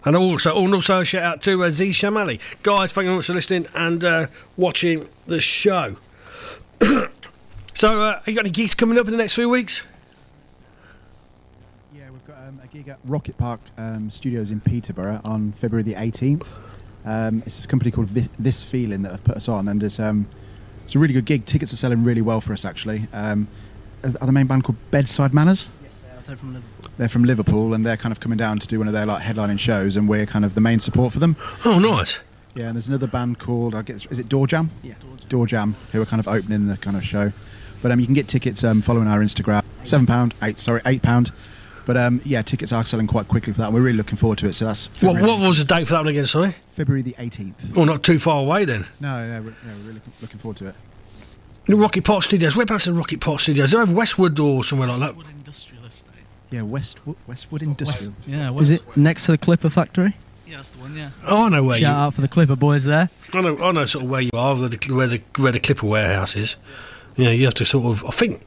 [0.05, 2.39] and also, and also a shout out to uh, Z Shamali.
[2.63, 4.27] Guys, thank you very much for listening and uh,
[4.59, 5.97] watching the show.
[7.75, 9.83] so, uh, you got any gigs coming up in the next few weeks?
[11.95, 15.83] Yeah, we've got um, a gig at Rocket Park um, Studios in Peterborough on February
[15.83, 16.47] the 18th.
[17.09, 19.99] Um, it's this company called This, this Feeling that have put us on, and it's,
[19.99, 20.29] um,
[20.85, 21.47] it's a really good gig.
[21.47, 23.09] Tickets are selling really well for us, actually.
[23.15, 23.49] Um,
[24.05, 25.71] are are the main band called Bedside Manners?
[25.83, 25.93] Yes
[26.27, 26.91] They're from Liverpool.
[26.99, 29.23] They're from Liverpool, and they're kind of coming down to do one of their like
[29.23, 31.37] headlining shows, and we're kind of the main support for them.
[31.65, 32.21] Oh, nice.
[32.55, 34.71] Yeah, and there's another band called I guess is it Door Jam?
[34.83, 34.95] Yeah.
[35.31, 37.33] Door Jam, who are kind of opening the kind of show.
[37.81, 39.63] But um, you can get tickets um, following our Instagram.
[39.85, 41.33] Seven pound, eight sorry, eight pound.
[41.89, 43.73] But um, yeah, tickets are selling quite quickly for that.
[43.73, 44.53] We're really looking forward to it.
[44.53, 46.55] So that's What, February, what was the date for that one again, sorry?
[46.73, 47.75] February the 18th.
[47.75, 48.87] Well, not too far away then.
[49.01, 50.75] No, no, we're, no, we're really looking, looking forward to it.
[51.65, 52.55] The Rocket Park Studios.
[52.55, 53.71] Whereabouts in Rocket Park Studios?
[53.71, 55.17] They're over Westwood or somewhere like that.
[55.17, 56.05] Westwood Industrial Estate.
[56.51, 58.13] Yeah, Westwood, Westwood Industrial.
[58.27, 60.15] yeah, Is it next to the Clipper factory?
[60.47, 60.95] Yeah, that's the one.
[60.95, 61.11] Yeah.
[61.27, 62.03] Oh, I know where you Shout you.
[62.03, 63.09] out for the Clipper boys there.
[63.33, 63.57] I know.
[63.65, 66.37] I know sort of where you are, where the where the where the Clipper warehouse
[66.37, 66.57] is.
[67.17, 68.05] Yeah, you have to sort of.
[68.05, 68.43] I think.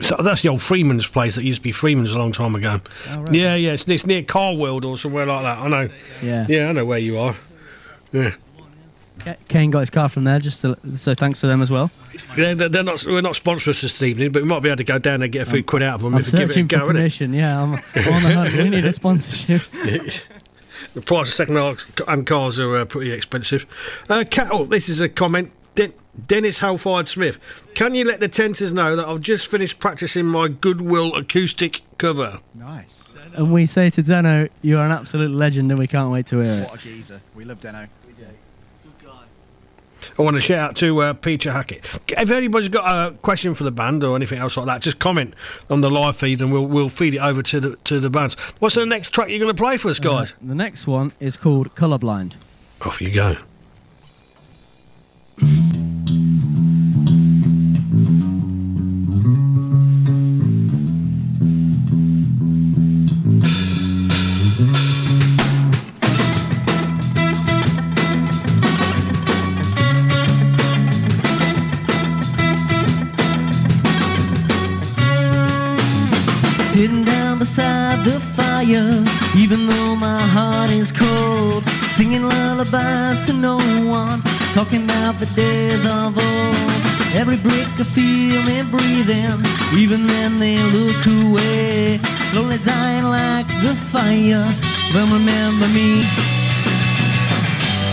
[0.00, 2.80] So that's the old Freeman's place that used to be Freeman's a long time ago.
[3.10, 3.34] Oh, right.
[3.34, 5.58] Yeah, yeah, it's, it's near Car World or somewhere like that.
[5.58, 5.88] I know.
[6.22, 6.46] Yeah.
[6.48, 7.34] Yeah, I know where you are.
[8.12, 8.34] Yeah,
[9.48, 11.90] Kane got his car from there, just to, so thanks to them as well.
[12.36, 13.04] yeah they're, they're not.
[13.04, 15.46] We're not sponsorous this evening, but we might be able to go down and get
[15.46, 16.78] a few quid out of them I'm if we give it a go.
[16.78, 16.88] for innit?
[16.88, 17.32] permission.
[17.32, 18.52] Yeah, I'm, I'm on the hunt.
[18.54, 19.62] We need a sponsorship.
[20.94, 23.64] The price of second-hand cars are uh, pretty expensive.
[24.10, 25.50] Uh, oh, this is a comment.
[25.74, 25.94] Den-
[26.26, 27.38] Dennis Halford Smith.
[27.74, 32.40] Can you let the tenters know that I've just finished practicing my Goodwill acoustic cover?
[32.54, 33.14] Nice.
[33.34, 36.40] And we say to Deno, you are an absolute legend, and we can't wait to
[36.40, 36.68] hear it.
[36.68, 37.20] What a geezer.
[37.34, 37.88] We love Deno.
[38.06, 38.24] We do.
[38.84, 39.22] Good guy.
[40.18, 41.88] I want to shout out to uh, Peter Hackett.
[42.08, 45.32] If anybody's got a question for the band or anything else like that, just comment
[45.70, 48.34] on the live feed and we'll we'll feed it over to the to the bands.
[48.58, 50.32] What's the next track you're going to play for us, guys?
[50.32, 52.34] Uh, the next one is called Colorblind.
[52.82, 53.36] Off you go.
[82.62, 83.56] Lullabies to no
[83.90, 86.82] one, talking about the days of old.
[87.14, 89.42] Every brick I feel and breathing,
[89.76, 92.00] even then they look away.
[92.30, 94.46] Slowly dying like the fire,
[94.92, 96.04] but remember me.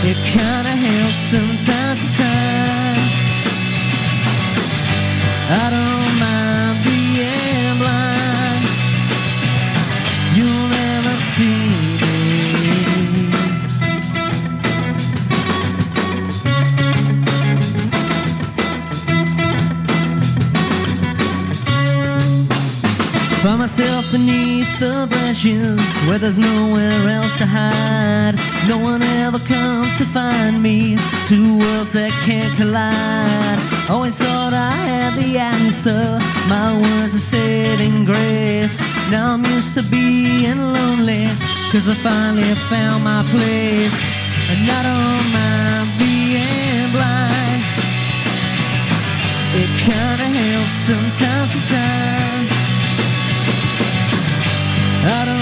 [0.02, 3.08] It kinda helps from time to time.
[5.52, 6.49] I don't mind
[23.70, 28.34] myself beneath the branches where there's nowhere else to hide.
[28.66, 30.98] No one ever comes to find me.
[31.28, 33.58] Two worlds that can't collide.
[33.88, 36.18] Always thought I had the answer.
[36.48, 38.76] My words are said in grace.
[39.08, 41.26] Now I'm used to being lonely.
[41.70, 43.94] Cause I finally found my place.
[44.50, 47.62] And I don't mind being blind.
[49.62, 52.59] It kinda helps from time to time.
[55.02, 55.39] I don't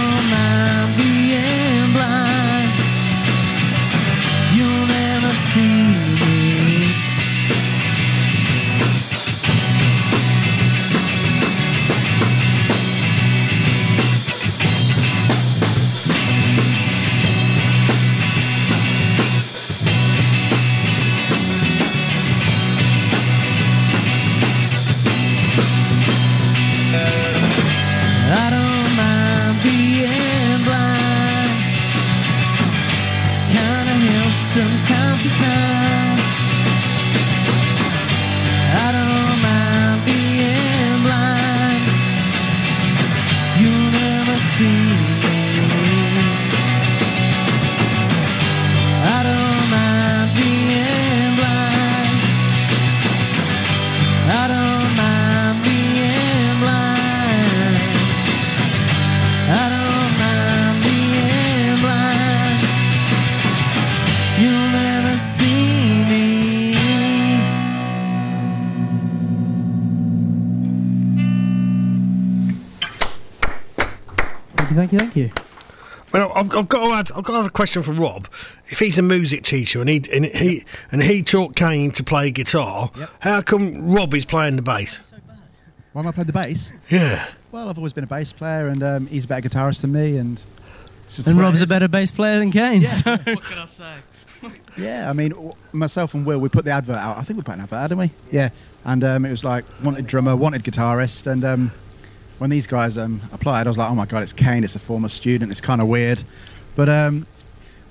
[76.39, 78.29] I've, I've got to add, I've got to have a question for Rob.
[78.69, 82.31] If he's a music teacher and he and he and he taught Kane to play
[82.31, 85.01] guitar, how come Rob is playing the bass?
[85.93, 86.73] Why am I playing the bass?
[86.91, 87.27] Yeah.
[87.51, 90.19] Well, I've always been a bass player, and um, he's a better guitarist than me,
[90.19, 90.41] and
[91.07, 92.83] it's just the And Rob's a better bass player than Kane.
[92.83, 92.89] Yeah.
[92.89, 93.11] So.
[93.17, 93.95] What can I say?
[94.77, 97.19] Yeah, I mean, w- myself and Will, we put the advert out.
[97.19, 98.11] I think we put an advert out, didn't we?
[98.31, 98.51] Yeah.
[98.85, 101.27] And um, it was like, wanted drummer, wanted guitarist.
[101.27, 101.73] And um,
[102.39, 104.79] when these guys um, applied, I was like, oh my God, it's Kane, it's a
[104.79, 106.23] former student, it's kind of weird.
[106.77, 107.27] But um,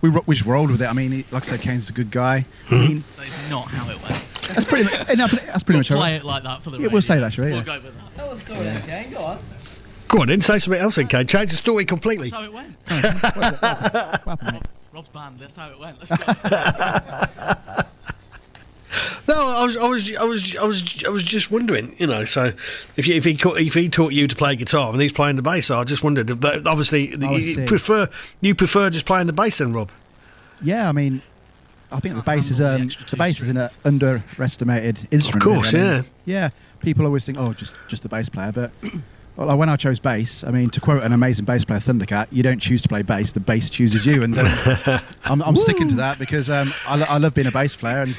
[0.01, 0.85] we, ro- we just rolled with it.
[0.89, 2.45] I mean, he, like I said, Kane's a good guy.
[2.69, 4.23] I mean, That is not how it went.
[4.53, 6.87] that's pretty much, enough, that's pretty much how Play it like that for the Yeah,
[6.91, 7.51] we'll say that, shall we?
[7.51, 7.65] We'll Yeah.
[7.65, 8.13] go with that.
[8.13, 9.11] Tell the story then, Kane.
[9.13, 9.39] Go on.
[10.07, 11.25] Go on, then say something else, then, Kane.
[11.25, 12.29] Change the story completely.
[12.29, 12.75] That's how it went.
[14.25, 15.39] Rob's, Rob's band.
[15.39, 15.97] That's how it went.
[15.99, 17.83] Let's go.
[19.27, 22.23] No, I was, I was, I was, I was, I was just wondering, you know.
[22.23, 22.53] So,
[22.95, 25.41] if you, if he if he taught you to play guitar and he's playing the
[25.41, 26.39] bass, I just wondered.
[26.39, 27.65] But obviously, I you see.
[27.65, 28.07] prefer
[28.39, 29.89] you prefer just playing the bass, then, Rob.
[30.61, 31.21] Yeah, I mean,
[31.91, 35.45] I think the bass is um, the bass is an uh, underestimated instrument.
[35.45, 35.85] Of course, really.
[35.85, 36.01] Yeah.
[36.25, 36.49] yeah.
[36.79, 38.71] People always think, oh, just just the bass player, but
[39.35, 42.43] well, when I chose bass, I mean, to quote an amazing bass player, Thundercat, you
[42.43, 44.45] don't choose to play bass; the bass chooses you, and um,
[45.25, 48.03] I'm, I'm sticking to that because um, I, lo- I love being a bass player,
[48.03, 48.15] and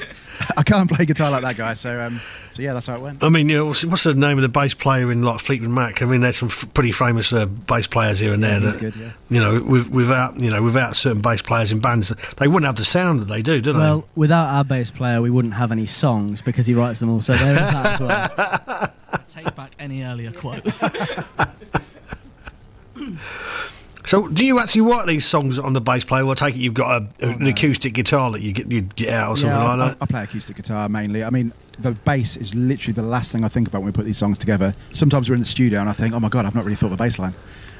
[0.57, 1.73] I can't play guitar like that guy.
[1.73, 2.21] So, um,
[2.51, 3.23] so yeah, that's how it went.
[3.23, 5.69] I mean, you know, what's, what's the name of the bass player in like Fleetwood
[5.69, 6.01] Mac?
[6.01, 8.59] I mean, there's some f- pretty famous uh, bass players here and there.
[8.59, 9.11] Yeah, he's that, good, yeah.
[9.29, 12.75] You know, with, without you know, without certain bass players in bands, they wouldn't have
[12.75, 13.79] the sound that they do, do they?
[13.79, 17.21] Well, without our bass player, we wouldn't have any songs because he writes them all.
[17.21, 18.93] So there is that as well.
[19.27, 20.65] Take back any earlier quote.
[24.09, 26.61] So, do you actually write these songs on the bass player, or I take it
[26.61, 29.63] you've got a, an acoustic guitar that you get you get out or something yeah,
[29.63, 29.97] like I, that?
[30.01, 31.23] I, I play acoustic guitar mainly.
[31.23, 34.05] I mean, the bass is literally the last thing I think about when we put
[34.05, 34.73] these songs together.
[34.93, 36.87] Sometimes we're in the studio and I think, oh my god, I've not really thought
[36.87, 37.35] of a bass line.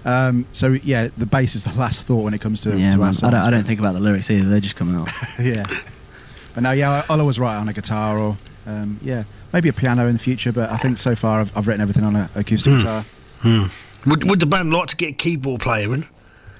[0.05, 2.97] Um, so yeah, the bass is the last thought when it comes to, yeah, to
[2.97, 3.31] man, our I songs.
[3.33, 4.47] don't, I don't think about the lyrics either.
[4.47, 5.09] they're just coming out.
[5.39, 5.65] yeah.
[6.53, 9.73] But no, yeah, I- I'll always write on a guitar or um, yeah, maybe a
[9.73, 10.51] piano in the future.
[10.51, 12.77] But I think so far I've, I've written everything on an acoustic Hmm.
[12.77, 13.01] guitar.
[13.39, 14.09] Hmm.
[14.11, 16.05] Would, would the band like to get a keyboard player in?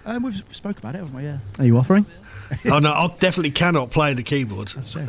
[0.06, 1.24] Um, we've spoke about it, haven't we?
[1.24, 1.40] Yeah.
[1.60, 2.06] Are you offering?
[2.72, 4.76] oh no, I definitely cannot play the keyboards.
[4.76, 5.08] That's true.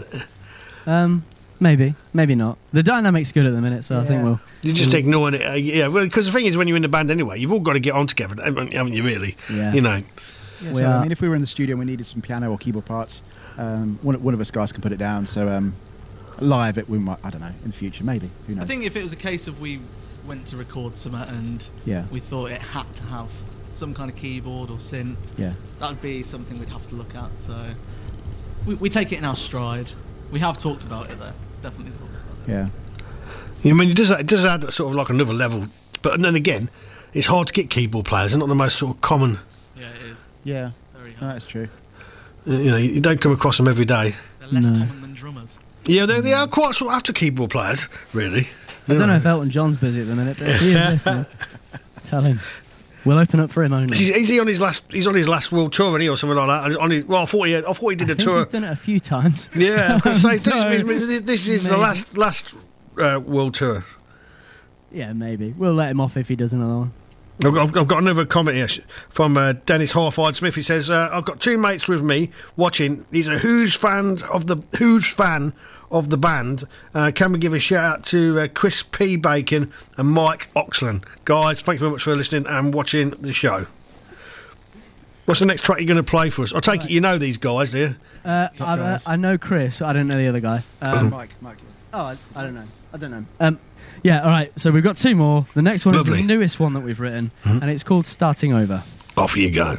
[0.87, 1.25] Um,
[1.59, 2.59] maybe, maybe not.
[2.73, 4.41] The dynamic's good at the minute, so I think we'll.
[4.63, 5.89] You're just we'll- ignoring it, uh, yeah.
[5.89, 7.81] Well, because the thing is, when you're in the band anyway, you've all got to
[7.81, 9.03] get on together, haven't haven't you?
[9.03, 9.73] Really, Yeah.
[9.73, 10.03] You know.
[10.63, 12.07] Yeah, We so, are- I mean, if we were in the studio and we needed
[12.07, 13.23] some piano or keyboard parts,
[13.57, 15.27] um, one, one of us guys can put it down.
[15.27, 15.75] So um,
[16.41, 17.19] live, it we might.
[17.25, 17.47] I don't know.
[17.65, 18.29] In the future, maybe.
[18.47, 18.65] Who knows?
[18.65, 19.81] I think if it was a case of we
[20.27, 22.05] went to record something and Yeah.
[22.11, 23.29] we thought it had to have
[23.81, 25.55] some kind of keyboard or synth, Yeah.
[25.79, 27.31] that would be something we'd have to look at.
[27.47, 27.57] So
[28.67, 29.91] we, we take it in our stride.
[30.31, 31.33] We have talked about it though.
[31.63, 32.53] Definitely talked about it.
[33.65, 33.71] Yeah.
[33.71, 35.67] I mean, it does it does add sort of like another level,
[36.03, 36.71] but then again,
[37.15, 38.31] it's hard to get keyboard players.
[38.31, 39.39] They're not the most sort of common.
[39.77, 40.19] Yeah, it is.
[40.45, 40.71] Yeah.
[40.95, 41.69] Very No, that's true.
[42.47, 44.15] uh, You know, you don't come across them every day.
[44.39, 44.79] They're less No.
[44.79, 45.51] common than drummers.
[45.87, 48.49] Yeah, they, they are quite sort of after keyboard players, really.
[48.89, 51.27] I don't know if Elton John's busy at the minute, but if he is listening,
[52.05, 52.41] tell him.
[53.05, 53.97] We'll open up for him only.
[53.97, 54.83] Is, is he on his last?
[54.91, 56.79] He's on his last world tour, isn't he, or something like that?
[56.79, 58.37] On his, well, I thought he, had, I thought he did I a tour.
[58.39, 59.49] he's done it a few times.
[59.55, 60.45] Yeah, I was going to say this,
[60.83, 62.47] So, this, this is the last last
[62.99, 63.85] uh, world tour.
[64.93, 65.53] Yeah, maybe.
[65.57, 66.93] We'll let him off if he does another one.
[67.43, 70.55] I've got, I've got- another comment here from uh, Dennis Harford Smith.
[70.57, 73.07] He says, uh, "I've got two mates with me watching.
[73.11, 75.55] He's a Who's fan of the Who's fan
[75.91, 76.65] of the band.
[76.95, 81.05] Uh, can we give a shout out to uh, Chris P Bacon and Mike Oxland,
[81.25, 81.61] guys?
[81.61, 83.67] Thank you very much for listening and watching the show.
[85.25, 86.53] What's the next track you're going to play for us?
[86.53, 87.95] I take it you know these guys, do you?
[88.25, 89.81] Uh, I, uh, I know Chris.
[89.81, 90.63] I don't know the other guy.
[90.83, 91.59] Um, Mike, Mike.
[91.93, 92.67] Oh, I, I don't know.
[92.93, 93.25] I don't know.
[93.39, 93.61] Um,
[94.03, 94.53] yeah, all right.
[94.59, 95.47] So we've got two more.
[95.55, 98.83] The next one is the newest one that we've written, and it's called Starting Over.
[99.17, 99.79] Off you go.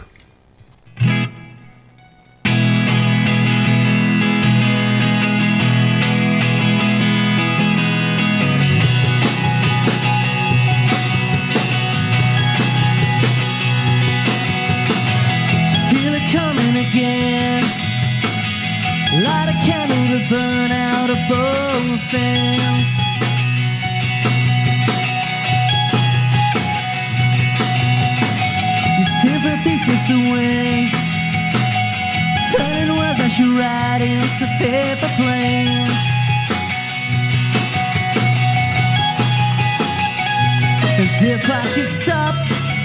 [22.14, 22.90] Ends.
[28.98, 30.90] Your sympathy slipped away.
[32.56, 36.02] Turning words I should write into paper planes.
[41.00, 42.36] And if I could stop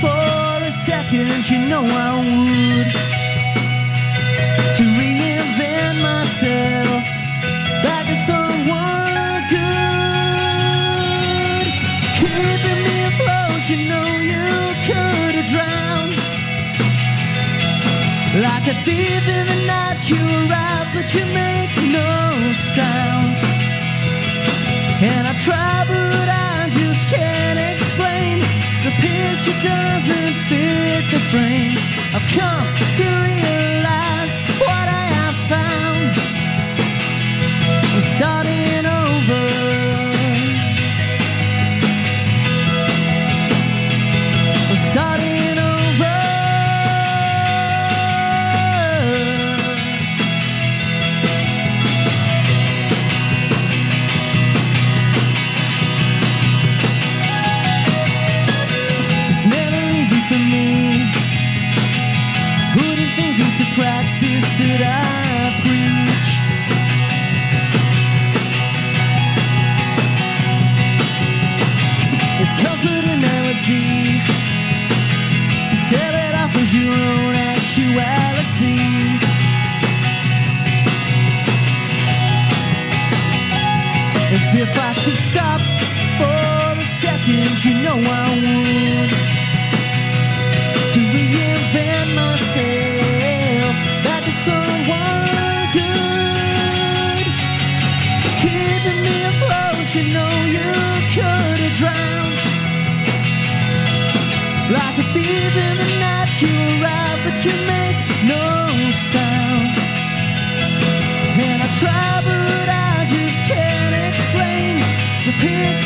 [0.01, 3.16] for a second, you know I would.
[8.25, 10.87] Someone good.
[12.19, 14.49] Keeping me afloat, you know you
[14.89, 16.17] could have drowned.
[18.47, 23.37] Like a thief in the night, you arrive, but you make no sound.
[25.03, 28.41] And I try, but I just can't explain.
[28.85, 31.77] The picture doesn't fit the frame.
[32.15, 33.76] I've come to realize
[38.17, 39.45] starting over.
[44.71, 46.17] I'm starting over.
[59.29, 61.13] It's never easy for me
[62.73, 65.26] putting things into practice that I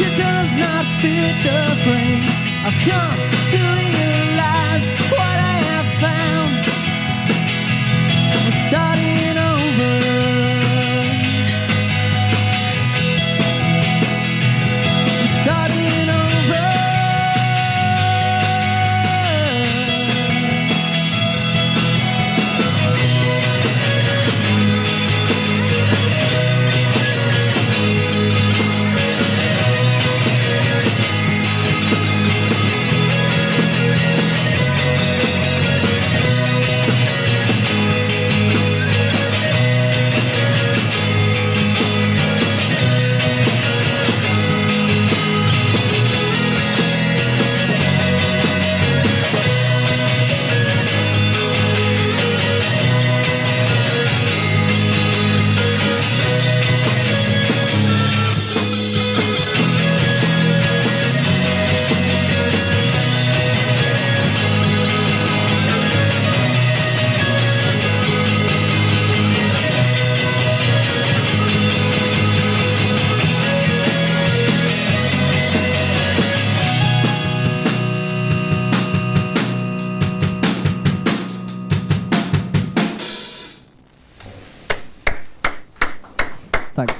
[0.01, 2.25] picture does not fit the frame.
[2.65, 3.30] I've come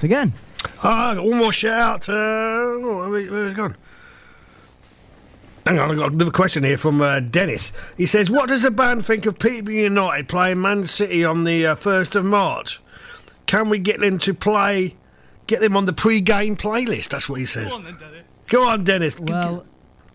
[0.01, 0.33] Thanks again.
[0.83, 2.09] Ah, got one more shout.
[2.09, 3.77] Uh, oh, where, where's it gone?
[5.67, 7.71] Hang on, I've got another question here from uh, Dennis.
[7.99, 11.67] He says, What does the band think of Peterborough United playing Man City on the
[11.67, 12.81] uh, 1st of March?
[13.45, 14.97] Can we get them to play,
[15.47, 17.09] get them on the pre game playlist?
[17.09, 17.69] That's what he says.
[17.69, 18.25] Go on, then, Dennis.
[18.49, 19.15] Go on, Dennis.
[19.17, 19.67] G- Well,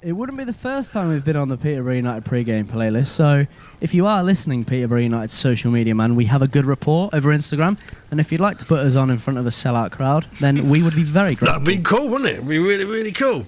[0.06, 3.08] it wouldn't be the first time we've been on the Peterborough United pre-game playlist.
[3.08, 3.48] So,
[3.82, 7.30] if you are listening, Peterborough United social media man, we have a good report over
[7.32, 7.76] Instagram.
[8.12, 10.70] And if you'd like to put us on in front of a sellout crowd, then
[10.70, 11.48] we would be very grateful.
[11.60, 12.34] That'd be cool, wouldn't it?
[12.36, 13.48] It'd be really, really cool.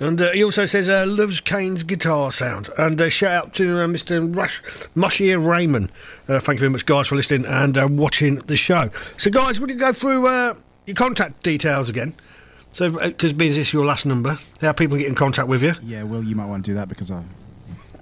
[0.00, 2.68] And uh, he also says, uh, loves Kane's guitar sound.
[2.76, 4.34] And uh, shout out to uh, Mr.
[4.34, 4.60] Rush,
[4.96, 5.92] Moshir Raymond.
[6.28, 8.90] Uh, thank you very much, guys, for listening and uh, watching the show.
[9.18, 10.54] So, guys, would you go through uh,
[10.84, 12.14] your contact details again?
[12.72, 14.38] So, because this is this your last number?
[14.60, 15.74] How people can get in contact with you?
[15.82, 17.22] Yeah, Will, you might want to do that because I.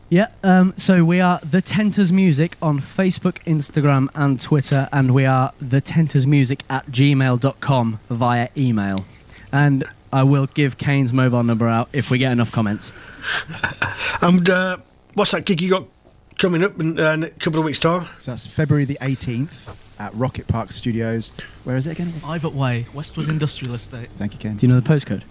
[0.09, 5.25] Yeah, um, so we are The Tenters Music on Facebook, Instagram, and Twitter, and we
[5.25, 9.05] are The Tenters Music at gmail.com via email.
[9.53, 12.93] And I will give Kane's mobile number out if we get enough comments.
[14.23, 14.77] And uh,
[15.15, 15.87] what's that gig you got
[16.37, 18.07] coming up in uh, a couple of weeks' time?
[18.19, 21.31] So that's February the 18th at Rocket Park Studios.
[21.65, 22.09] Where is it again?
[22.09, 24.09] Ivatt Way, Westwood Industrial Estate.
[24.19, 24.57] Thank you, Ken.
[24.57, 25.23] Do you know the postcode?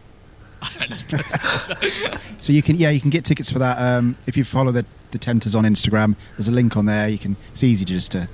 [2.40, 4.86] So you can, yeah, you can get tickets for that um, if you follow the
[5.12, 6.16] the Tenters on Instagram.
[6.38, 7.08] There's a link on there.
[7.10, 7.36] You can.
[7.54, 8.30] It's easy to just to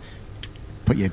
[0.85, 1.09] put your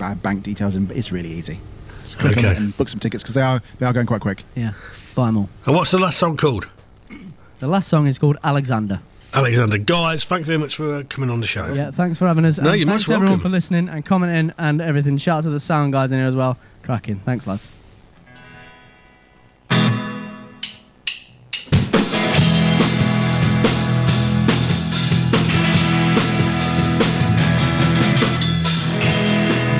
[0.00, 0.84] uh, bank details in.
[0.86, 1.58] But it's really easy.
[2.04, 2.52] Just click on Okay.
[2.52, 4.42] it and book some tickets because they are they are going quite quick.
[4.54, 4.72] Yeah,
[5.14, 5.48] buy them all.
[5.64, 6.68] And what's the last song called?
[7.60, 9.00] The last song is called Alexander.
[9.36, 9.76] Alexander.
[9.76, 11.70] Guys, thanks very much for coming on the show.
[11.74, 12.58] Yeah, thanks for having us.
[12.58, 15.18] No, you're thanks everyone for listening and commenting and everything.
[15.18, 16.56] Shout out to the sound guys in here as well.
[16.82, 17.18] Cracking.
[17.20, 17.68] Thanks, lads.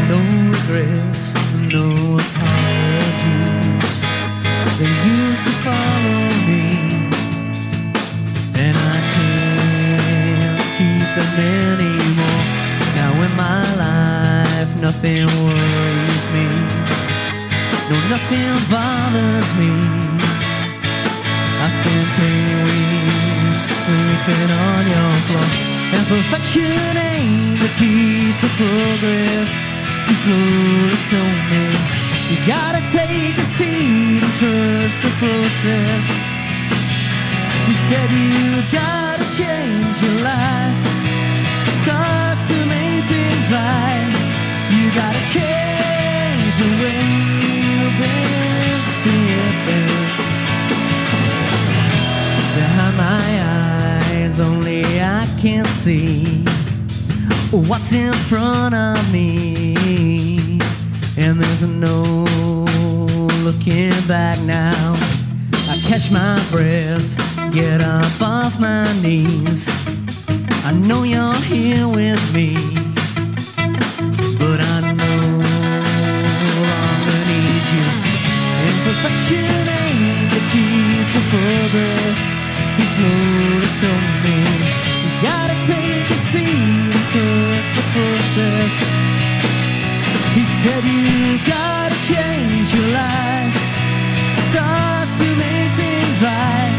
[0.08, 0.18] No
[0.50, 1.34] regrets,
[1.72, 4.02] no apologies.
[4.78, 5.95] They used to.
[11.16, 12.44] Them anymore.
[12.94, 16.46] Now in my life, nothing worries me.
[17.88, 19.72] No, nothing bothers me.
[21.64, 25.48] I spent three weeks sleeping on your floor.
[25.96, 29.52] And perfection ain't the key to progress.
[30.08, 31.64] You slowly told me
[32.30, 36.06] you gotta take a seat and trust the process.
[37.66, 40.78] You said you gotta change your life,
[41.86, 44.10] start to make things right.
[44.74, 46.98] You gotta change the way
[47.44, 50.26] you've been seeing things.
[52.58, 53.28] Behind my
[54.18, 56.44] eyes, only I can see
[57.52, 60.58] what's in front of me.
[61.16, 62.24] And there's no
[63.44, 64.96] looking back now.
[65.70, 67.06] I catch my breath,
[67.52, 69.70] get up off my knees.
[70.66, 72.56] I know you're here with me,
[74.34, 75.22] but I know
[76.42, 77.86] no longer need you.
[78.66, 82.18] Imperfection ain't the key to progress.
[82.78, 84.38] He slowly told me,
[85.06, 88.74] you gotta take a seat and trust the process.
[90.34, 93.54] He said you gotta change your life,
[94.50, 96.74] start to make things right.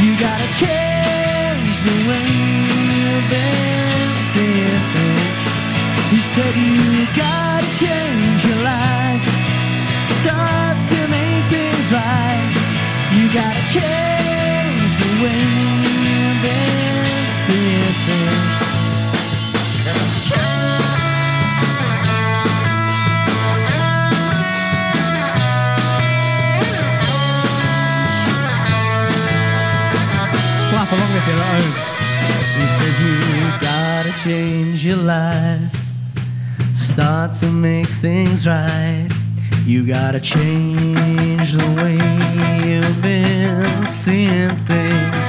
[0.00, 2.79] You gotta change the way
[3.30, 5.38] been seeing things.
[6.10, 9.24] He said you gotta change your life,
[10.18, 12.52] start to make things right.
[13.16, 15.70] You gotta change the way
[16.42, 18.60] been seeing things.
[30.70, 31.99] Clap along if you're at home.
[32.60, 33.16] He says you
[33.58, 35.74] gotta change your life,
[36.74, 39.08] start to make things right.
[39.64, 41.96] You gotta change the way
[42.68, 45.24] you've been seeing things.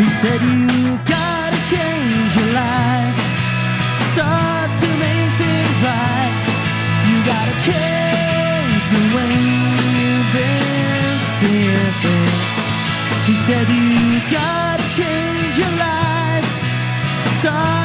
[0.00, 3.18] He said you gotta change your life,
[4.12, 6.34] start to make things right.
[7.08, 9.32] You gotta change the way
[9.98, 12.50] you've been seeing things.
[13.28, 15.89] He said you gotta change your life,
[17.50, 17.79] start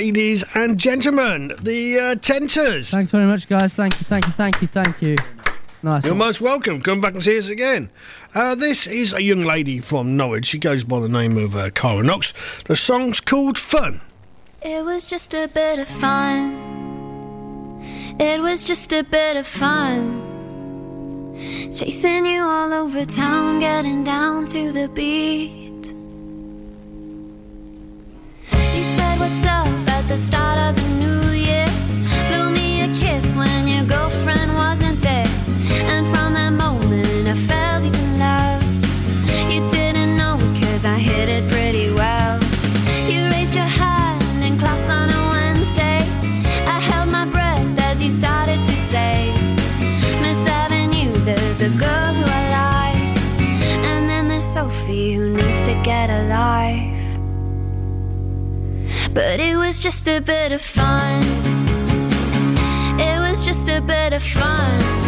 [0.00, 2.90] Ladies and gentlemen, the uh, Tenters.
[2.90, 3.74] Thanks very much, guys.
[3.74, 5.16] Thank you, thank you, thank you, thank you.
[5.82, 6.06] Nice.
[6.06, 6.20] You're one.
[6.20, 6.80] most welcome.
[6.80, 7.90] Come back and see us again.
[8.34, 10.46] Uh, this is a young lady from Norwich.
[10.46, 12.32] She goes by the name of uh, Cara Knox.
[12.64, 14.00] The song's called Fun.
[14.62, 16.54] It was just a bit of fun.
[18.18, 21.34] It was just a bit of fun.
[21.74, 25.92] Chasing you all over town, getting down to the beat.
[28.50, 29.69] You said what's up at
[30.10, 31.29] the start of the new
[59.12, 61.22] But it was just a bit of fun.
[63.00, 64.99] It was just a bit of fun.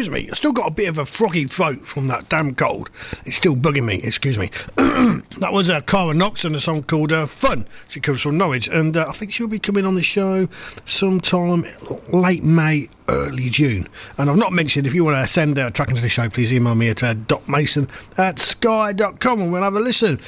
[0.00, 0.30] Excuse me.
[0.30, 2.88] I still got a bit of a froggy throat from that damn cold.
[3.26, 4.00] It's still bugging me.
[4.02, 4.50] Excuse me.
[4.76, 8.66] that was uh, Cara Knox and a song called uh, "Fun." She comes from Norwich,
[8.66, 10.48] and uh, I think she'll be coming on the show
[10.86, 11.66] sometime
[12.14, 13.88] late May, early June.
[14.16, 16.50] And I've not mentioned if you want to send a track into the show, please
[16.50, 17.86] email me at uh, docmason
[18.16, 20.18] at sky.com and we'll have a listen.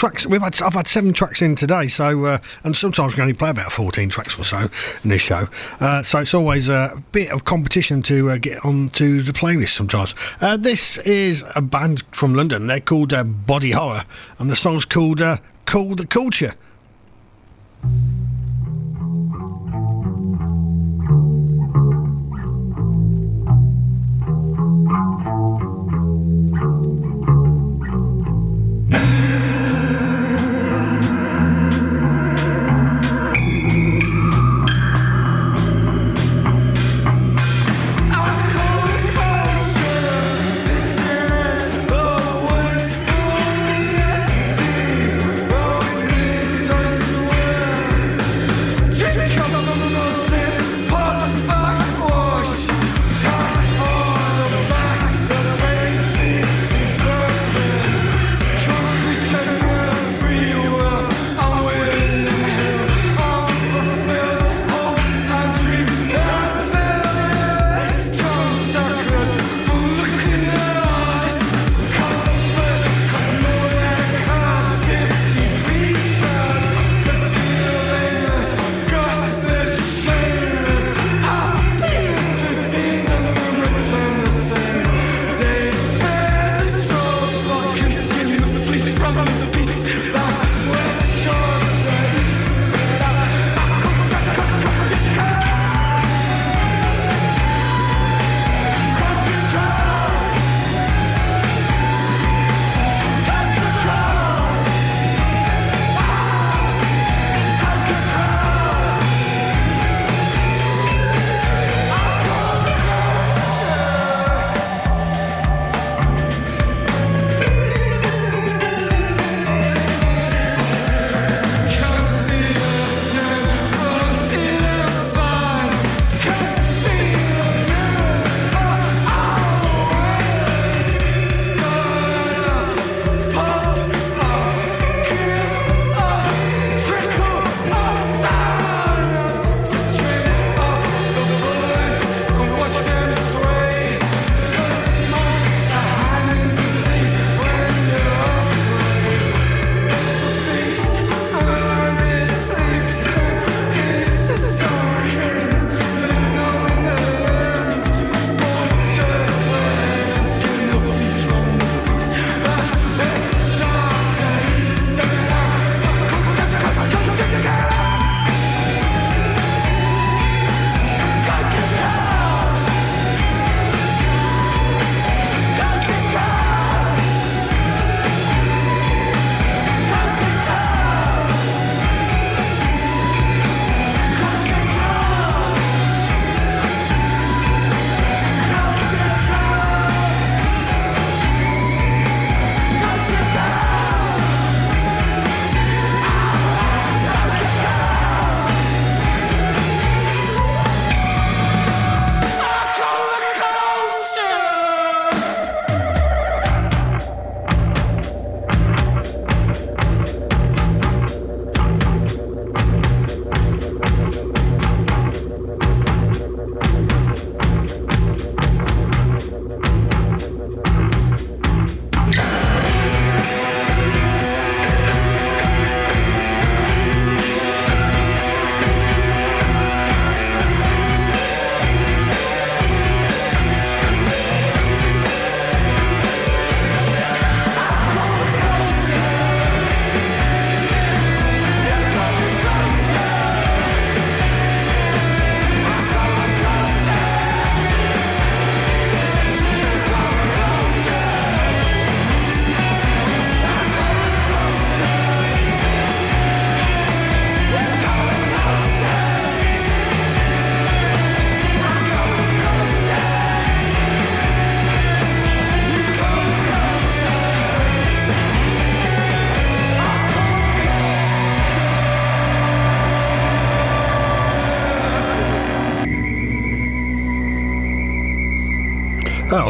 [0.00, 3.34] Tracks we've had I've had seven tracks in today so uh, and sometimes we only
[3.34, 4.70] play about 14 tracks or so
[5.04, 5.46] in this show.
[5.78, 10.14] Uh, so it's always a bit of competition to uh, get onto the playlist sometimes.
[10.40, 12.66] Uh, this is a band from London.
[12.66, 14.06] They're called uh, Body Horror
[14.38, 15.36] and the song's called uh,
[15.66, 16.54] Call the Culture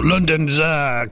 [0.05, 1.07] London's uh,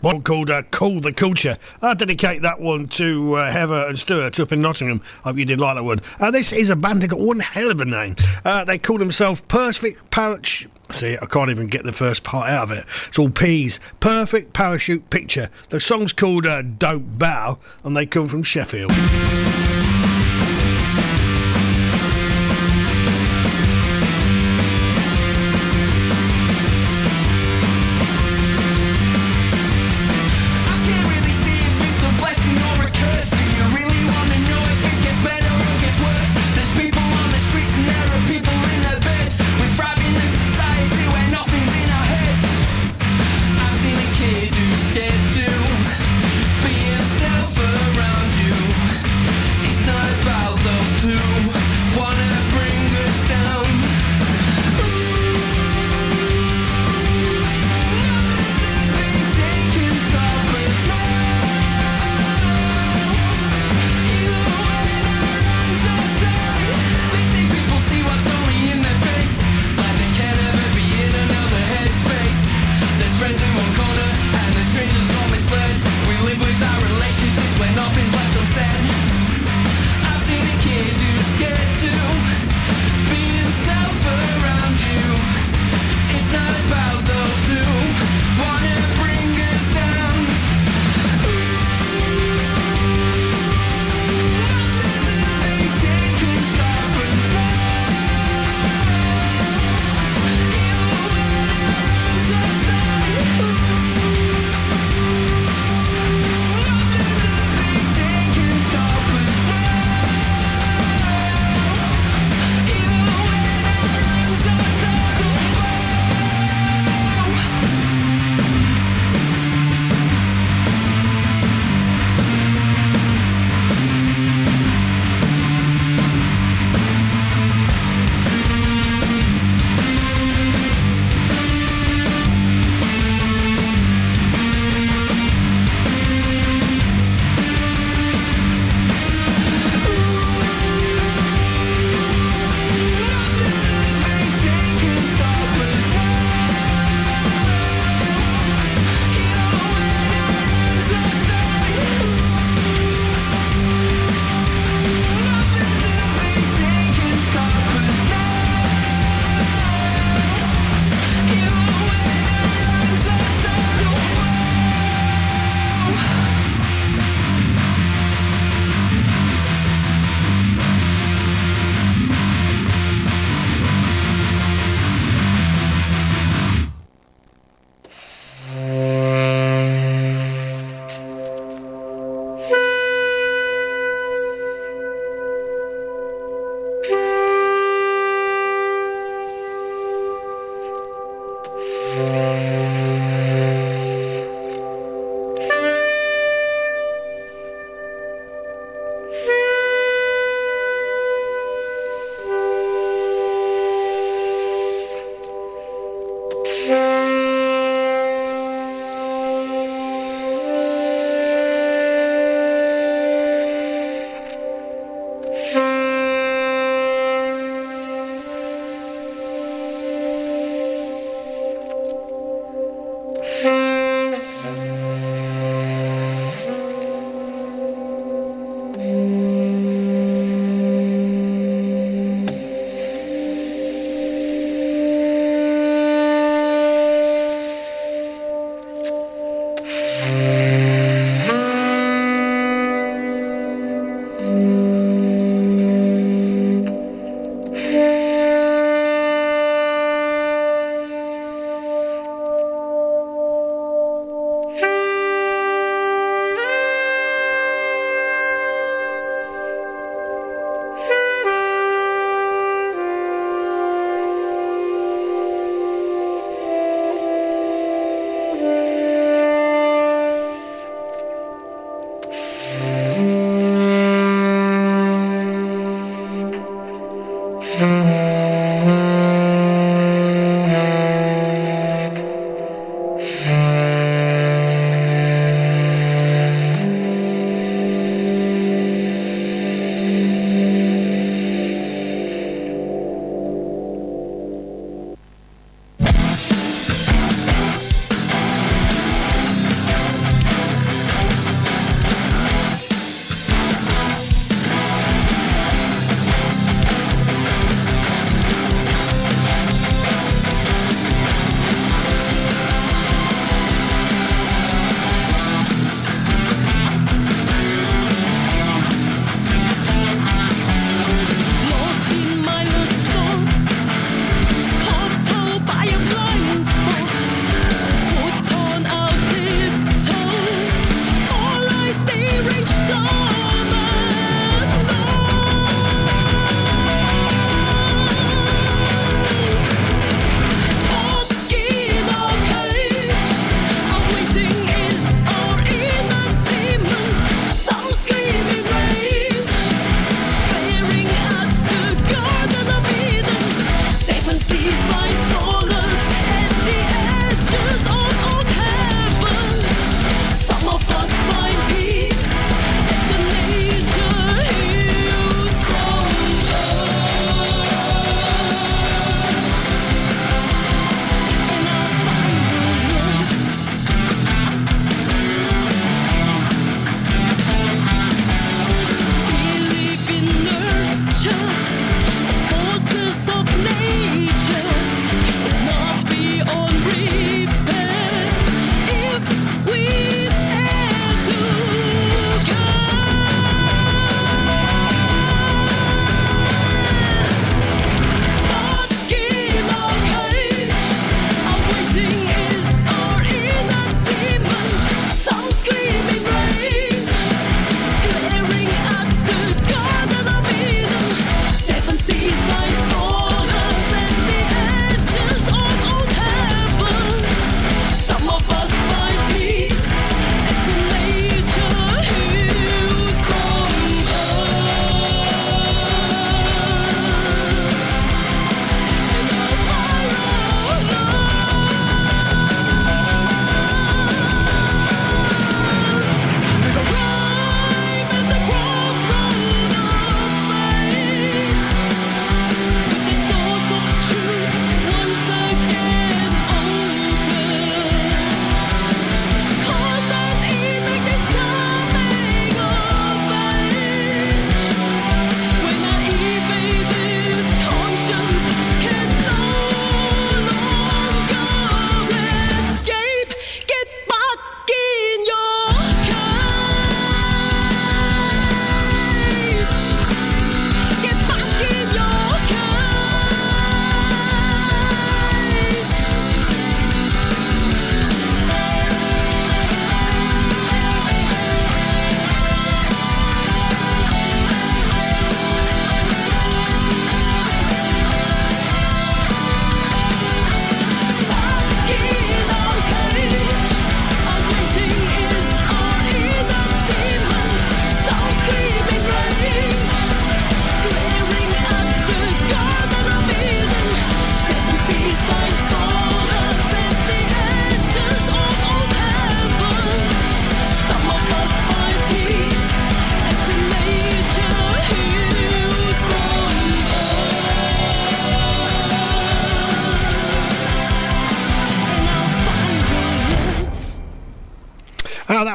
[0.00, 1.56] one called uh, Call the Culture.
[1.80, 5.00] I dedicate that one to uh, Heather and Stuart up in Nottingham.
[5.22, 6.00] Hope you did like that one.
[6.18, 8.16] Uh, this is a band that got one hell of a name.
[8.44, 10.70] Uh, they call themselves Perfect Parachute.
[10.90, 12.84] See, I can't even get the first part out of it.
[13.08, 13.78] It's all P's.
[14.00, 15.48] Perfect Parachute Picture.
[15.70, 18.92] The song's called uh, Don't Bow, and they come from Sheffield.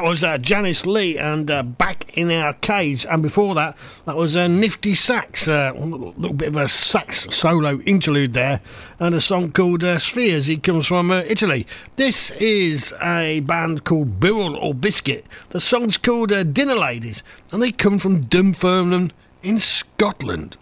[0.08, 3.76] Was uh, Janice Lee and uh, Back in Our Cage, and before that,
[4.06, 8.62] that was uh, Nifty Sax, uh, a little bit of a sax solo interlude there,
[8.98, 10.46] and a song called uh, Spheres.
[10.46, 11.66] He comes from uh, Italy.
[11.96, 15.26] This is a band called Birrell or Biscuit.
[15.50, 17.22] The song's called Dinner Ladies,
[17.52, 19.12] and they come from Dunfermline
[19.42, 20.56] in Scotland.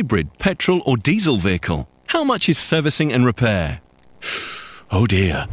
[0.00, 1.86] Hybrid, petrol or diesel vehicle.
[2.06, 3.82] How much is servicing and repair?
[4.92, 5.46] Oh dear.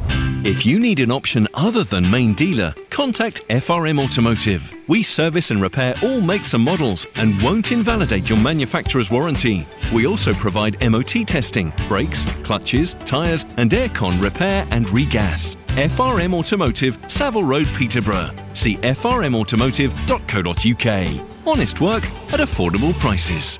[0.43, 4.73] If you need an option other than main dealer, contact FRM Automotive.
[4.87, 9.67] We service and repair all makes and models and won't invalidate your manufacturer's warranty.
[9.93, 15.55] We also provide MOT testing, brakes, clutches, tyres and aircon repair and regas.
[15.67, 18.31] FRM Automotive, Savile Road, Peterborough.
[18.53, 21.45] See frmautomotive.co.uk.
[21.45, 22.03] Honest work
[22.33, 23.59] at affordable prices.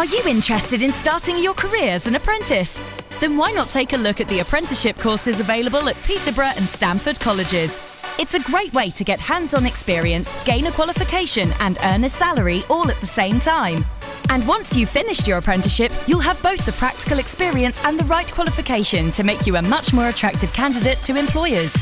[0.00, 2.80] Are you interested in starting your career as an apprentice?
[3.20, 7.20] Then why not take a look at the apprenticeship courses available at Peterborough and Stamford
[7.20, 7.70] colleges?
[8.18, 12.08] It's a great way to get hands on experience, gain a qualification, and earn a
[12.08, 13.84] salary all at the same time.
[14.30, 18.32] And once you've finished your apprenticeship, you'll have both the practical experience and the right
[18.32, 21.72] qualification to make you a much more attractive candidate to employers.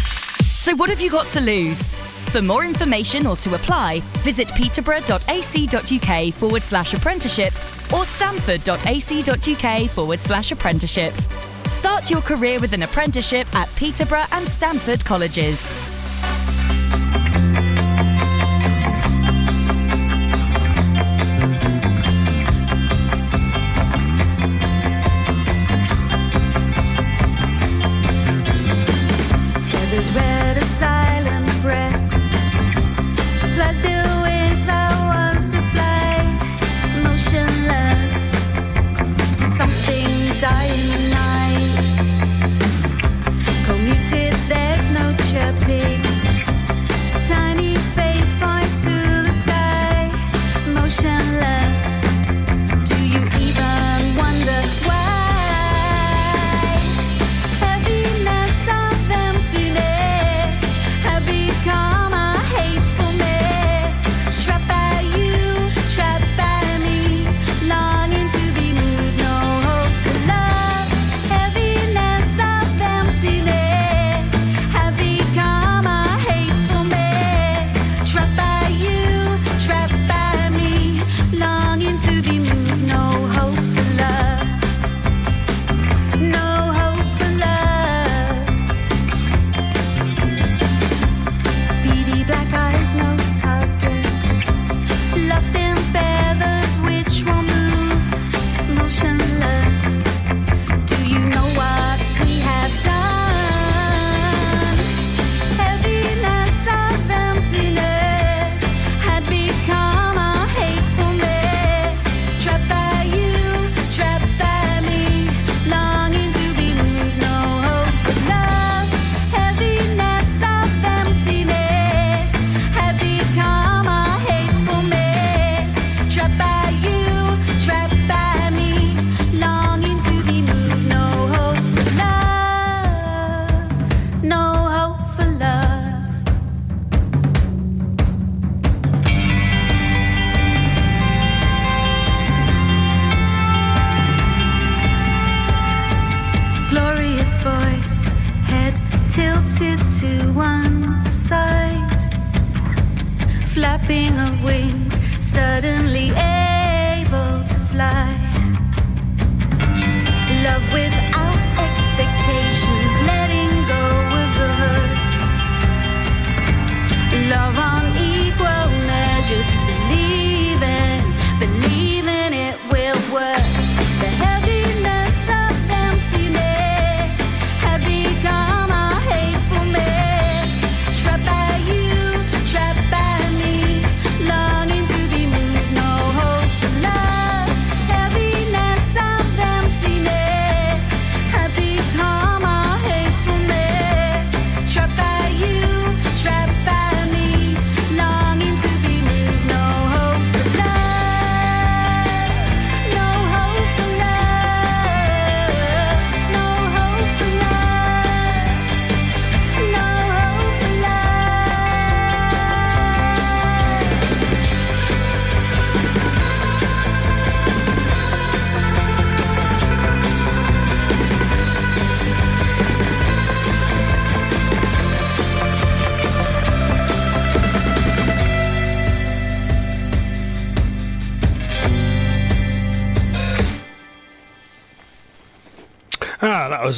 [0.44, 1.80] So, what have you got to lose?
[2.26, 7.58] For more information or to apply, visit peterborough.ac.uk forward slash apprenticeships
[7.92, 11.26] or stamford.ac.uk forward slash apprenticeships.
[11.70, 15.87] Start your career with an apprenticeship at Peterborough and Stamford colleges.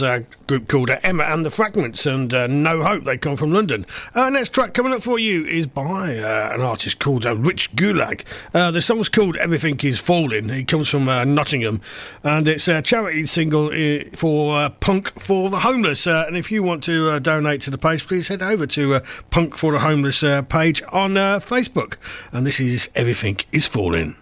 [0.03, 3.05] A group called Emma and the Fragments and uh, No Hope.
[3.05, 3.87] They come from London.
[4.15, 7.75] Uh, next track coming up for you is by uh, an artist called uh, Rich
[7.77, 8.23] Gulag.
[8.53, 10.49] Uh, the song's called Everything Is Falling.
[10.49, 11.81] He comes from uh, Nottingham
[12.23, 13.71] and it's a charity single
[14.15, 16.07] for Punk for the Homeless.
[16.07, 19.01] And if you want to donate to the page, please head over to
[19.31, 21.97] Punk for the Homeless page on Facebook.
[22.33, 24.17] And this is Everything Is Falling.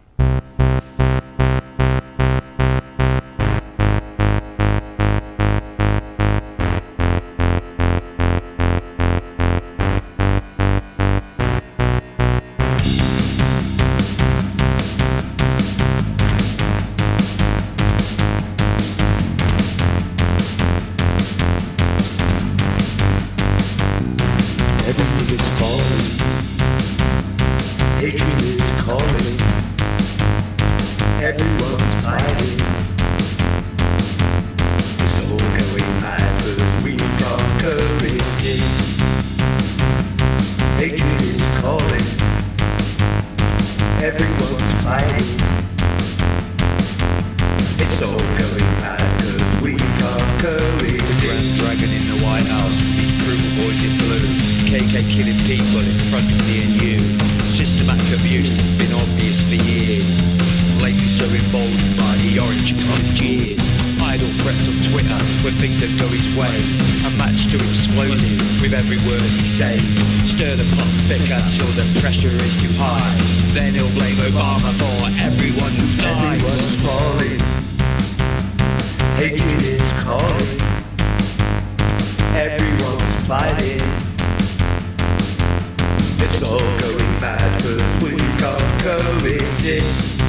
[89.69, 90.21] Coexist.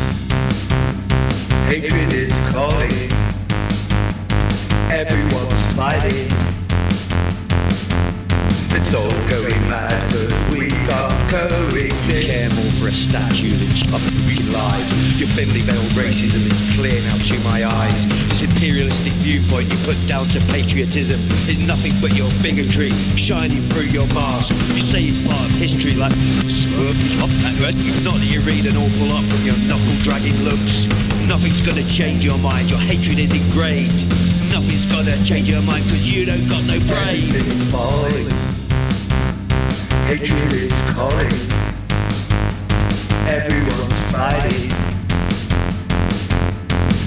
[1.68, 2.92] Hatred is calling.
[4.92, 6.28] Everyone's fighting.
[8.72, 10.49] It's all going mad
[11.30, 12.28] coexist.
[12.28, 14.92] care more for a statue than fucking lives.
[15.20, 18.06] Your thinly veiled racism is clear now to my eyes.
[18.30, 23.94] This imperialistic viewpoint you put down to patriotism is nothing but your bigotry shining through
[23.94, 24.54] your mask.
[24.74, 26.16] You say it's part of history like
[27.22, 27.30] not
[28.18, 30.88] that you read an awful lot from your knuckle dragging looks.
[31.28, 32.70] Nothing's gonna change your mind.
[32.70, 34.02] Your hatred is ingrained.
[34.52, 37.30] Nothing's gonna change your mind because you don't got no brain.
[37.70, 38.49] Falling.
[40.10, 41.32] Hatred is calling.
[43.30, 44.72] Everyone's fighting.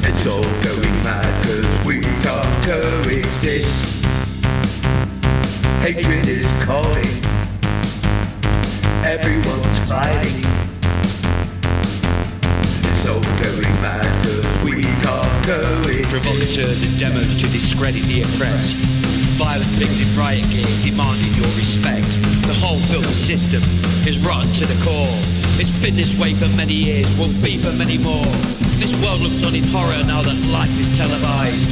[0.05, 4.05] It's all going mad cause we can't coexist.
[5.83, 7.11] Hatred is calling.
[9.03, 10.47] Everyone's fighting.
[12.87, 16.09] It's all going mad cause we can't coexist.
[16.09, 18.92] Provocateurs and demos to discredit the oppressed.
[19.43, 22.15] Violent pigs in riot gear demanding your respect.
[22.47, 23.63] The whole filthy system
[24.07, 25.19] is rotten to the core.
[25.59, 28.31] It's been this way for many years, won't be for many more.
[28.79, 31.67] This world looks on in horror now that life is televised.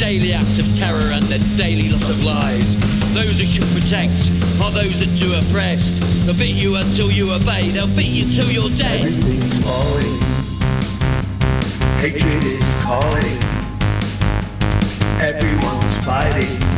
[0.00, 2.80] Daily acts of terror and the daily loss of lives.
[3.12, 4.32] Those who should protect
[4.64, 6.00] are those that do oppress.
[6.24, 7.68] They'll beat you until you obey.
[7.68, 9.04] They'll beat you till you're dead.
[9.04, 10.16] Everything's falling.
[12.00, 13.36] Hatred is calling.
[15.20, 16.69] Everyone's fighting.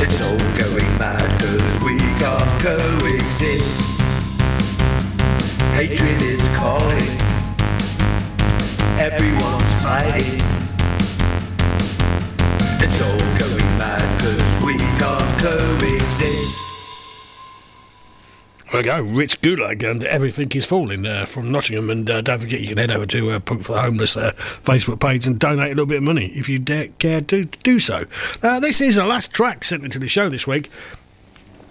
[0.00, 3.80] It's all going mad cause we can't coexist.
[5.74, 7.18] Hatred is calling.
[8.98, 10.40] Everyone's fighting.
[12.80, 15.77] It's all going mad cause we can't coexist.
[18.78, 21.90] There we go, Rich Gulag and Everything is Falling uh, from Nottingham.
[21.90, 24.30] And uh, don't forget, you can head over to uh, Punk for the Homeless uh,
[24.36, 27.80] Facebook page and donate a little bit of money if you dare, care to do
[27.80, 28.04] so.
[28.40, 30.70] Uh, this is the last track sent into the show this week.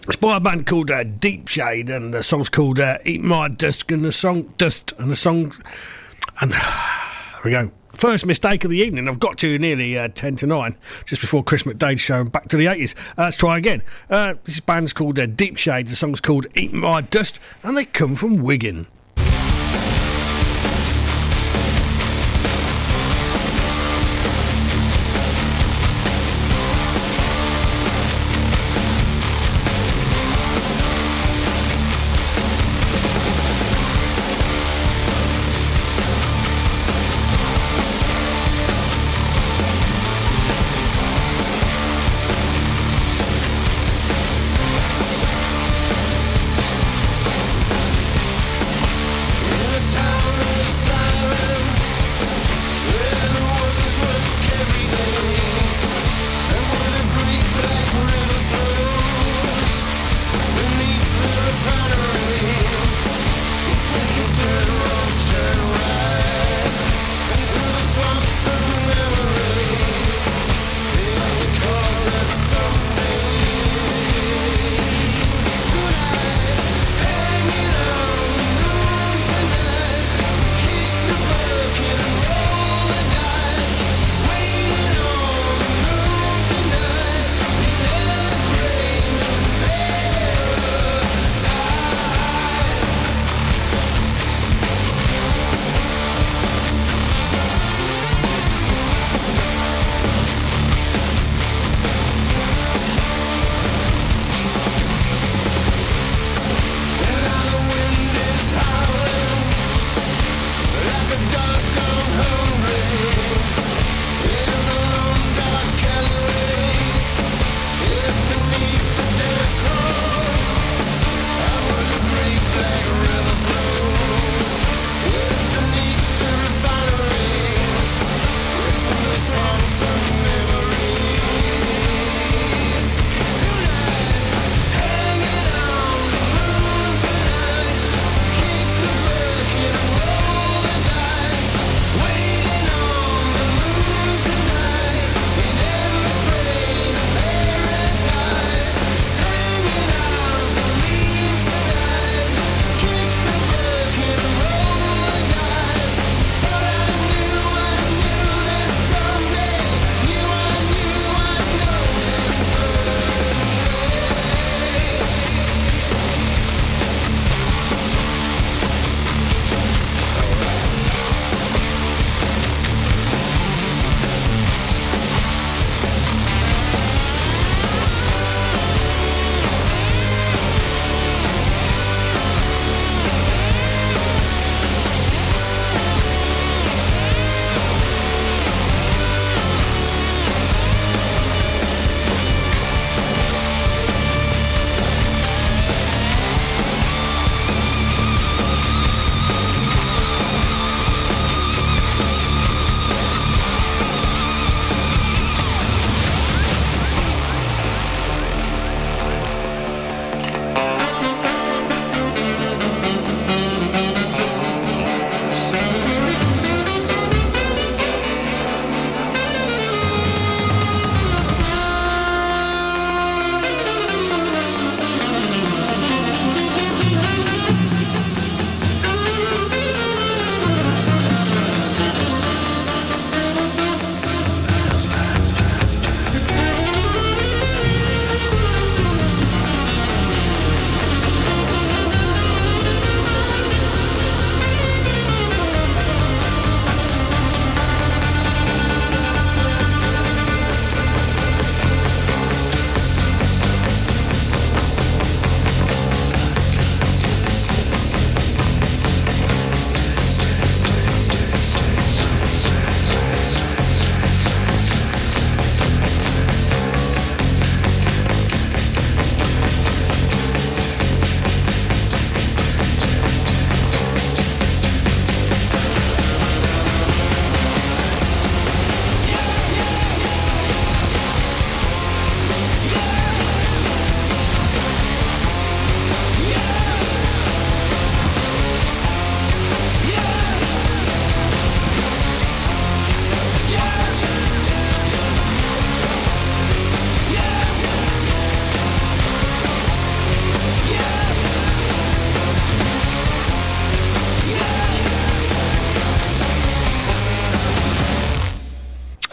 [0.06, 3.90] It's by a band called uh, Deepshade, and the song's called uh, Eat My Dust,
[3.90, 5.56] and the song Dust, and the song,
[6.42, 7.72] and there we go.
[7.98, 9.08] First mistake of the evening.
[9.08, 12.48] I've got to nearly uh, 10 to 9, just before Chris McDade's show, and back
[12.50, 12.94] to the 80s.
[13.18, 13.82] Uh, let's try again.
[14.08, 18.14] Uh, this band's called uh, Deepshade, the song's called Eat My Dust, and they come
[18.14, 18.86] from Wigan.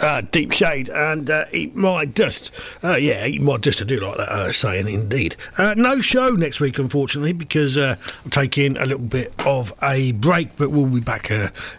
[0.05, 2.51] Uh, Deepshade and uh, Eat My Dust.
[2.83, 3.81] Uh, yeah, Eat My Dust.
[3.81, 5.35] I do like that uh, saying, indeed.
[5.57, 10.13] Uh, no show next week, unfortunately, because uh, I'm taking a little bit of a
[10.13, 11.31] break, but we'll be back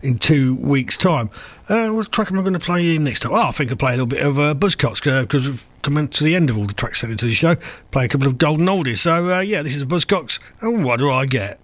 [0.01, 1.29] in two weeks' time.
[1.67, 3.31] What track am I going to play next time?
[3.31, 6.35] Oh, I think I'll play a little bit of Buzzcocks because we've come to the
[6.35, 7.55] end of all the tracks sent into the show.
[7.91, 8.97] Play a couple of golden oldies.
[8.97, 10.39] So, yeah, this is Buzzcocks.
[10.61, 11.59] And what do I get?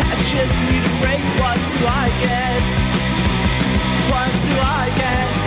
[0.00, 1.24] I just need a break.
[1.40, 2.64] What do I get?
[4.10, 5.41] What do I get?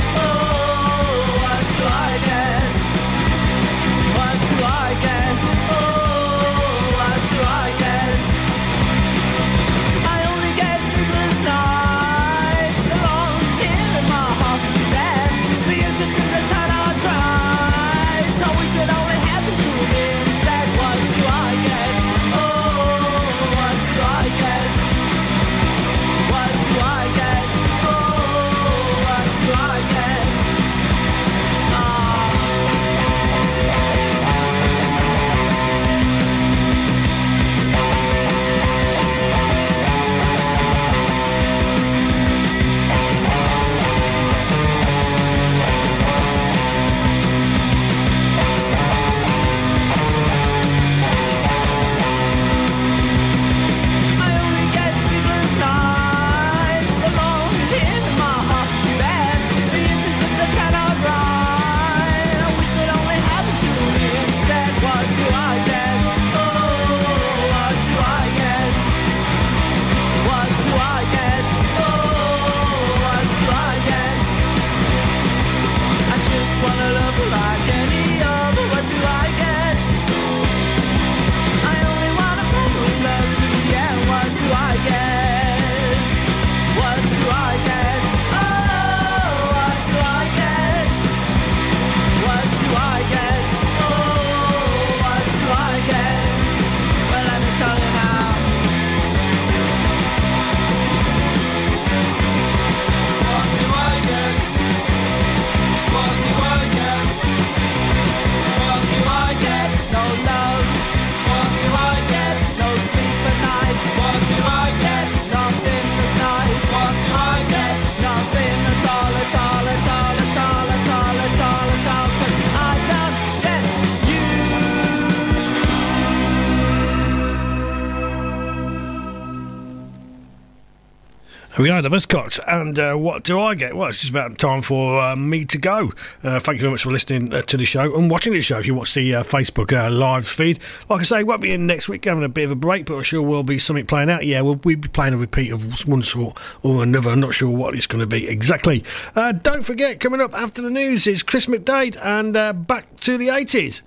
[131.58, 132.40] We are, the Buzzcocks.
[132.48, 133.76] And uh, what do I get?
[133.76, 135.94] Well, it's just about time for uh, me to go.
[136.24, 138.60] Uh, thank you very much for listening uh, to the show and watching the show.
[138.60, 140.60] If you watch the uh, Facebook uh, live feed,
[140.90, 142.96] like I say, won't be in next week, having a bit of a break, but
[142.96, 144.26] I'm sure will be something playing out.
[144.26, 147.10] Yeah, we'll, we'll be playing a repeat of one sort or another.
[147.10, 148.84] I'm not sure what it's going to be exactly.
[149.16, 153.82] Don't forget, coming up after the news is Chris McDade and back to the 80s.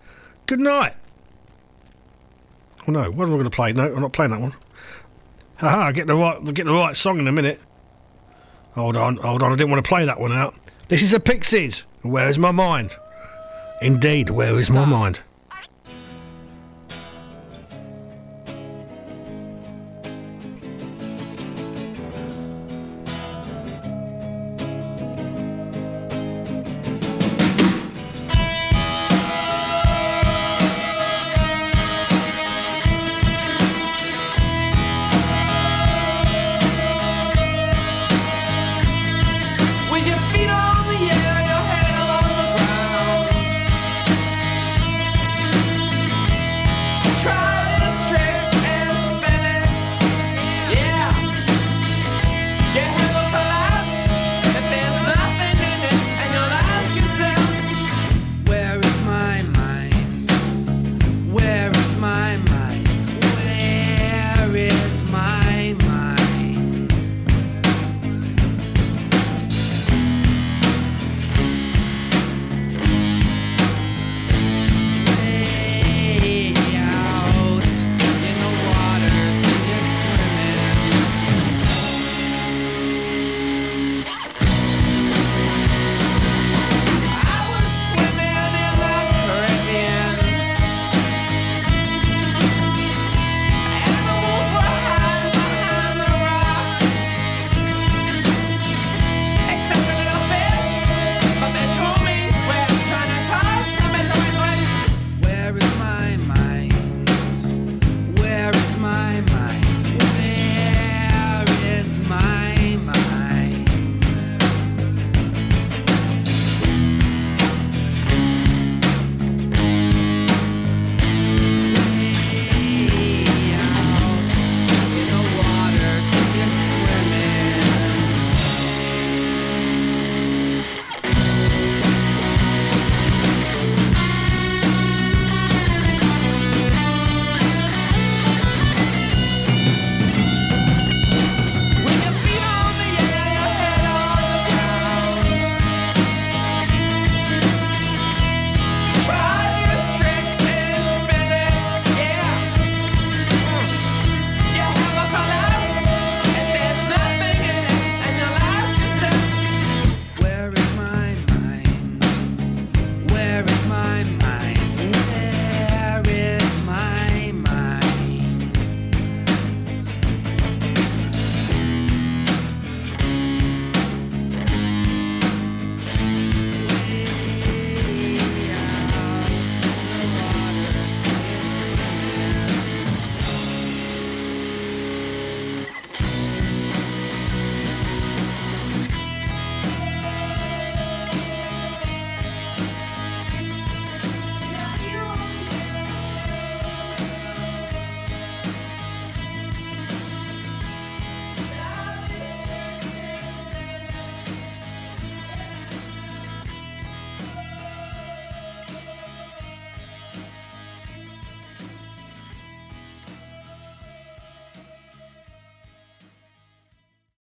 [0.47, 0.95] Good night.
[2.87, 3.73] Oh no, what am I going to play?
[3.75, 4.55] No, I'm not playing that one.
[5.59, 7.61] Haha, I'll get the right, I'll get the right song in a minute.
[8.75, 9.53] Hold on, hold on.
[9.53, 10.55] I didn't want to play that one out.
[10.89, 11.83] This is the Pixies.
[12.03, 12.97] Where is my mind?
[13.83, 15.21] Indeed, where is my mind?